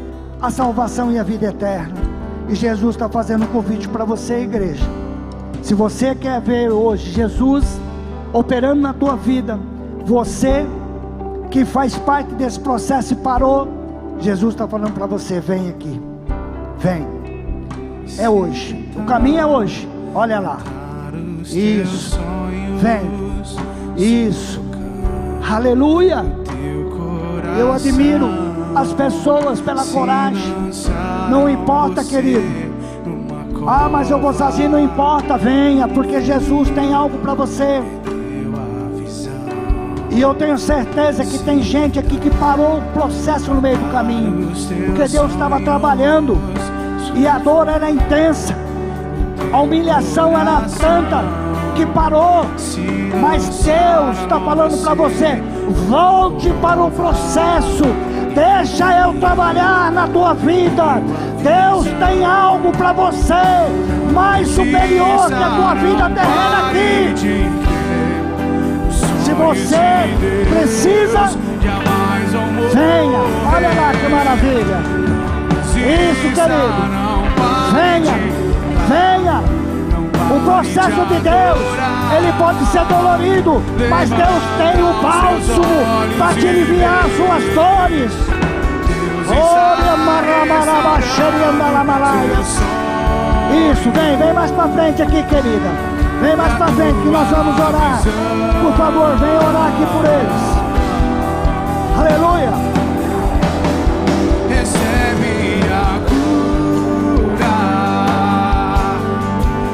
a 0.41 0.51
salvação 0.51 1.11
e 1.11 1.17
a 1.17 1.23
vida 1.23 1.47
eterna. 1.47 1.95
E 2.47 2.55
Jesus 2.55 2.95
está 2.95 3.09
fazendo 3.09 3.43
um 3.45 3.47
convite 3.47 3.87
para 3.87 4.05
você, 4.05 4.43
igreja. 4.43 4.85
Se 5.61 5.73
você 5.73 6.15
quer 6.15 6.39
ver 6.39 6.71
hoje 6.71 7.11
Jesus 7.11 7.79
operando 8.31 8.81
na 8.81 8.93
tua 8.93 9.15
vida, 9.15 9.59
você 10.05 10.65
que 11.49 11.65
faz 11.65 11.97
parte 11.97 12.33
desse 12.35 12.59
processo 12.59 13.13
e 13.13 13.15
parou, 13.17 13.67
Jesus 14.19 14.53
está 14.53 14.67
falando 14.67 14.93
para 14.93 15.05
você: 15.05 15.39
vem 15.39 15.69
aqui, 15.69 16.01
vem. 16.77 17.05
É 18.17 18.29
hoje, 18.29 18.89
o 18.95 19.03
caminho 19.03 19.39
é 19.39 19.45
hoje. 19.45 19.89
Olha 20.15 20.39
lá, 20.39 20.59
isso, 21.43 22.17
vem. 22.79 23.26
Isso. 23.97 24.61
Aleluia. 25.49 26.25
Eu 27.57 27.73
admiro 27.73 28.29
as 28.75 28.93
pessoas 28.93 29.59
pela 29.59 29.83
coragem. 29.85 30.53
Não 31.29 31.49
importa, 31.49 32.03
querido. 32.03 32.67
Ah, 33.65 33.89
mas 33.89 34.09
eu 34.09 34.19
vou 34.19 34.33
sozinho, 34.33 34.69
não 34.69 34.79
importa, 34.79 35.37
venha, 35.37 35.87
porque 35.87 36.21
Jesus 36.21 36.69
tem 36.69 36.93
algo 36.93 37.17
para 37.17 37.33
você. 37.33 37.81
E 40.09 40.21
eu 40.21 40.33
tenho 40.33 40.57
certeza 40.57 41.25
que 41.25 41.37
tem 41.39 41.61
gente 41.61 41.99
aqui 41.99 42.17
que 42.17 42.29
parou 42.37 42.77
o 42.77 42.81
processo 42.93 43.53
no 43.53 43.61
meio 43.61 43.77
do 43.77 43.91
caminho, 43.91 44.51
porque 44.85 45.07
Deus 45.07 45.31
estava 45.31 45.59
trabalhando 45.59 46.37
e 47.13 47.27
a 47.27 47.37
dor 47.37 47.67
era 47.67 47.91
intensa, 47.91 48.55
a 49.51 49.61
humilhação 49.61 50.37
era 50.37 50.61
tanta 50.61 51.46
que 51.77 51.85
parou, 51.85 52.43
mas 53.21 53.43
Deus 53.63 54.17
está 54.21 54.39
falando 54.39 54.83
para 54.83 54.93
você: 54.95 55.41
volte 55.87 56.49
para 56.59 56.83
o 56.83 56.89
processo, 56.89 57.83
deixa 58.33 58.99
eu 58.99 59.13
trabalhar 59.19 59.91
na 59.91 60.07
tua 60.07 60.33
vida. 60.33 61.01
Deus 61.43 61.85
tem 61.99 62.25
algo 62.25 62.71
para 62.71 62.93
você 62.93 63.33
mais 64.11 64.47
superior 64.47 65.27
que 65.27 65.33
a 65.35 65.49
tua 65.49 65.75
vida 65.75 66.09
terrena 66.09 66.67
aqui. 66.67 67.47
Se 69.23 69.33
você 69.33 69.77
precisa, 70.49 71.29
venha. 72.73 73.19
Olha 73.55 73.69
lá 73.69 73.91
que 73.93 74.09
maravilha. 74.09 74.77
Isso, 75.77 76.27
querido. 76.33 76.97
Venha, 77.71 78.13
venha. 78.89 79.56
O 80.29 80.39
processo 80.41 81.05
de 81.05 81.19
Deus, 81.21 81.59
ele 82.17 82.33
pode 82.37 82.65
ser 82.67 82.83
dolorido, 82.85 83.63
mas 83.89 84.09
Deus 84.09 84.43
tem 84.57 84.83
o 84.83 84.93
bálsamo 85.01 86.17
para 86.17 86.33
te 86.33 86.47
aliviar 86.47 87.05
as 87.05 87.15
suas 87.15 87.43
dores. 87.55 88.11
Isso, 93.71 93.91
vem, 93.91 94.17
vem 94.17 94.33
mais 94.33 94.51
para 94.51 94.67
frente 94.69 95.01
aqui, 95.01 95.23
querida. 95.23 95.69
Vem 96.21 96.35
mais 96.35 96.53
para 96.53 96.67
frente 96.67 97.01
que 97.01 97.07
nós 97.09 97.27
vamos 97.29 97.59
orar. 97.59 98.01
Por 98.61 98.73
favor, 98.73 99.15
vem 99.17 99.35
orar 99.35 99.67
aqui 99.67 99.85
por 99.85 100.05
eles. 100.05 100.57
Aleluia. 101.97 102.76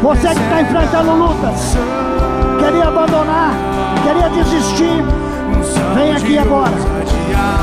Você 0.03 0.27
que 0.27 0.41
está 0.41 0.61
enfrentando 0.61 1.13
lutas, 1.13 1.77
queria 2.59 2.89
abandonar, 2.89 3.53
queria 4.03 4.29
desistir, 4.31 5.01
vem 5.95 6.11
aqui 6.11 6.37
agora. 6.37 6.73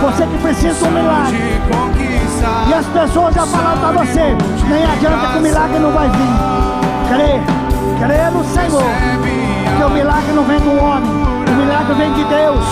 Você 0.01 0.27
que 0.27 0.39
precisa 0.39 0.73
de 0.73 0.85
um 0.85 0.91
milagre. 0.91 1.39
E 2.67 2.73
as 2.73 2.87
pessoas 2.87 3.35
já 3.35 3.45
falaram 3.45 3.79
para 3.79 3.93
você, 3.93 4.35
nem 4.71 4.85
adianta 4.87 5.27
que 5.33 5.39
o 5.39 5.41
milagre 5.43 5.79
não 5.81 5.93
vai 5.93 6.09
vir. 6.09 6.33
Crê, 7.13 8.07
crê 8.07 8.31
no 8.31 8.43
Senhor. 8.43 8.91
Porque 9.65 9.85
o 9.85 9.91
milagre 9.91 10.33
não 10.33 10.45
vem 10.45 10.61
do 10.61 10.83
homem, 10.83 11.11
o 11.47 11.57
milagre 11.57 11.95
vem 11.95 12.13
de 12.15 12.25
Deus. 12.25 12.65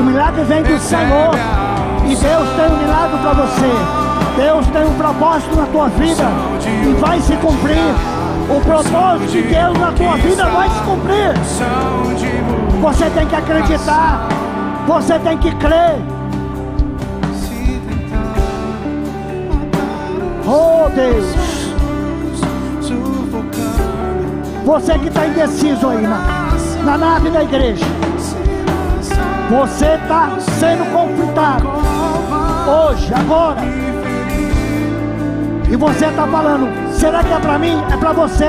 O 0.00 0.02
milagre 0.02 0.42
vem 0.42 0.62
do 0.64 0.78
Senhor. 0.80 1.30
E 2.04 2.16
Deus 2.16 2.48
tem 2.56 2.66
um 2.66 2.78
milagre 2.78 3.18
para 3.22 3.32
você. 3.32 4.04
Deus 4.36 4.66
tem 4.66 4.84
um 4.84 4.94
propósito 4.98 5.54
na 5.54 5.66
tua 5.66 5.88
vida 5.90 6.24
e 6.66 6.92
vai 6.94 7.20
se 7.20 7.36
cumprir. 7.36 8.13
O 8.48 8.60
propósito 8.60 9.32
de 9.32 9.42
Deus 9.42 9.78
na 9.78 9.92
tua 9.92 10.16
vida 10.16 10.44
vai 10.46 10.68
se 10.68 10.80
cumprir. 10.80 11.32
Você 12.80 13.10
tem 13.10 13.26
que 13.26 13.34
acreditar. 13.34 14.28
Você 14.86 15.18
tem 15.18 15.38
que 15.38 15.54
crer. 15.56 15.96
Oh 20.46 20.90
Deus. 20.94 21.24
Você 24.66 24.98
que 24.98 25.08
está 25.08 25.26
indeciso 25.26 25.88
aí 25.88 26.02
na, 26.02 26.52
na 26.84 26.98
nave 26.98 27.30
da 27.30 27.42
igreja. 27.42 27.84
Você 29.50 29.86
está 29.86 30.38
sendo 30.58 30.84
confrontado. 30.92 31.68
Hoje, 32.66 33.12
agora. 33.14 33.60
E 35.70 35.76
você 35.76 36.06
está 36.06 36.26
falando, 36.26 36.83
Será 37.04 37.22
que 37.22 37.34
é 37.34 37.38
para 37.38 37.58
mim? 37.58 37.84
É 37.92 37.96
para 37.98 38.12
você. 38.14 38.48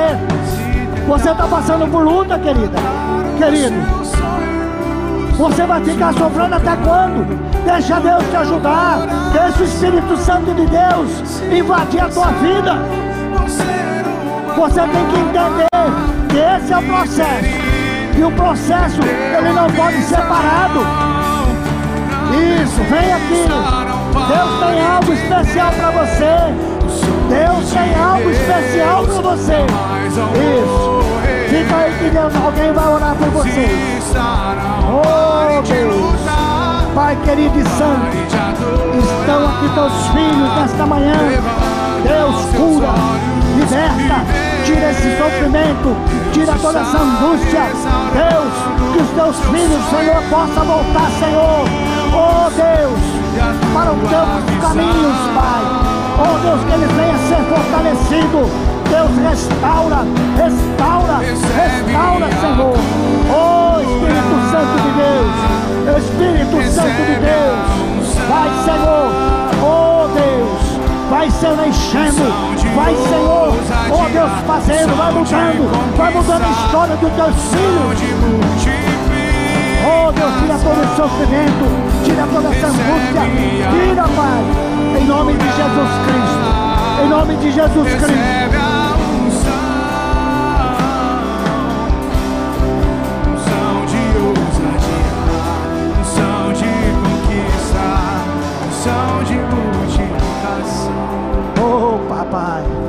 Você 1.06 1.30
está 1.30 1.46
passando 1.46 1.92
por 1.92 2.06
luta, 2.06 2.40
querida. 2.40 2.78
Querido. 3.38 3.76
Você 5.38 5.66
vai 5.66 5.84
ficar 5.84 6.14
sofrendo 6.14 6.56
até 6.56 6.74
quando? 6.78 7.28
Deixa 7.66 8.00
Deus 8.00 8.24
te 8.30 8.36
ajudar. 8.38 9.00
Deixa 9.34 9.60
o 9.60 9.66
Espírito 9.66 10.16
Santo 10.16 10.54
de 10.54 10.66
Deus 10.68 11.42
invadir 11.52 12.00
a 12.00 12.08
tua 12.08 12.28
vida. 12.28 12.78
Você 14.56 14.80
tem 14.80 15.06
que 15.08 15.20
entender 15.20 15.68
que 16.30 16.38
esse 16.38 16.72
é 16.72 16.78
o 16.78 16.84
processo. 16.84 17.46
E 18.18 18.24
o 18.24 18.32
processo, 18.32 19.02
ele 19.38 19.52
não 19.52 19.70
pode 19.72 20.02
ser 20.04 20.22
parado. 20.22 20.80
Isso, 22.64 22.82
vem 22.84 23.12
aqui. 23.12 23.85
Deus 24.16 24.60
tem 24.60 24.86
algo 24.86 25.14
especial 25.14 25.72
para 25.74 25.92
você. 25.92 26.36
Deus 27.30 27.72
tem 27.72 27.96
algo 27.96 28.30
especial 28.30 29.04
para 29.06 29.22
você. 29.22 29.66
Isso. 30.36 31.06
Fica 31.50 31.76
aí 31.76 31.94
que 32.00 32.10
Deus, 32.10 32.34
alguém 32.36 32.74
vai 32.74 32.88
orar 32.88 33.16
por 33.16 33.28
você. 33.30 33.68
Oh 34.88 35.62
Deus. 35.62 36.16
Pai 36.96 37.18
querido 37.26 37.60
e 37.60 37.64
santo, 37.78 38.16
estão 38.98 39.46
aqui 39.50 39.68
teus 39.76 40.08
filhos 40.08 40.56
nesta 40.56 40.86
manhã. 40.86 41.14
Deus 42.04 42.36
cura, 42.56 42.94
liberta, 43.58 44.24
tira 44.64 44.92
esse 44.92 45.18
sofrimento, 45.18 45.96
tira 46.32 46.54
toda 46.54 46.80
essa 46.80 46.98
angústia. 46.98 47.64
Deus, 48.14 48.54
que 48.94 49.02
os 49.02 49.10
teus 49.10 49.38
filhos, 49.48 49.84
Senhor, 49.90 50.24
possam 50.30 50.66
voltar, 50.66 51.12
Senhor. 51.20 51.66
Oh 52.14 52.50
Deus, 52.50 53.15
para 53.74 53.92
os 53.92 54.00
teus 54.10 54.60
caminhos, 54.62 55.18
Pai. 55.36 55.64
Oh 56.18 56.38
Deus, 56.40 56.62
que 56.64 56.72
ele 56.74 56.88
venha 56.94 57.18
ser 57.28 57.44
fortalecido. 57.50 58.40
Deus, 58.90 59.12
restaura, 59.28 60.06
restaura, 60.38 61.18
restaura, 61.18 62.28
Senhor. 62.40 62.78
Oh 63.30 63.66
Espírito 63.82 64.36
Santo 64.52 64.76
de 64.84 64.92
Deus, 65.02 65.34
Espírito 65.98 66.56
Santo 66.72 67.02
de 67.02 67.16
Deus, 67.20 68.08
vai, 68.30 68.50
Senhor. 68.64 69.08
Oh 69.64 70.08
Deus, 70.14 70.62
vai, 71.10 71.28
Senhor, 71.32 71.68
enchendo, 71.68 72.26
vai, 72.76 72.96
Senhor. 72.96 73.54
Oh 73.92 74.10
Deus, 74.10 74.32
fazendo, 74.46 74.96
vai 74.96 75.12
mudando, 75.12 75.98
vai 75.98 76.14
mudando 76.14 76.44
a 76.44 76.50
história 76.50 76.96
dos 76.96 77.12
teus 77.12 77.36
filhos. 77.50 77.98
Oh 79.88 80.12
Deus, 80.12 80.34
tira 80.40 80.58
todo 80.60 80.82
esse 80.84 80.96
sofrimento, 80.96 81.66
tira 82.06 82.28
toda 82.28 82.50
essa 82.50 82.68
angústia, 82.68 83.22
tira, 83.72 84.04
Pai, 84.04 85.02
em 85.02 85.06
nome 85.06 85.34
de 85.34 85.46
Jesus 85.46 85.90
Cristo, 86.06 87.04
em 87.04 87.10
nome 87.10 87.36
de 87.38 87.52
Jesus 87.52 87.88
Cristo. 87.96 88.56
unção 98.86 99.24
de 99.24 99.34
multiplicação. 99.34 100.94
Oh, 101.60 102.08
papai. 102.08 102.85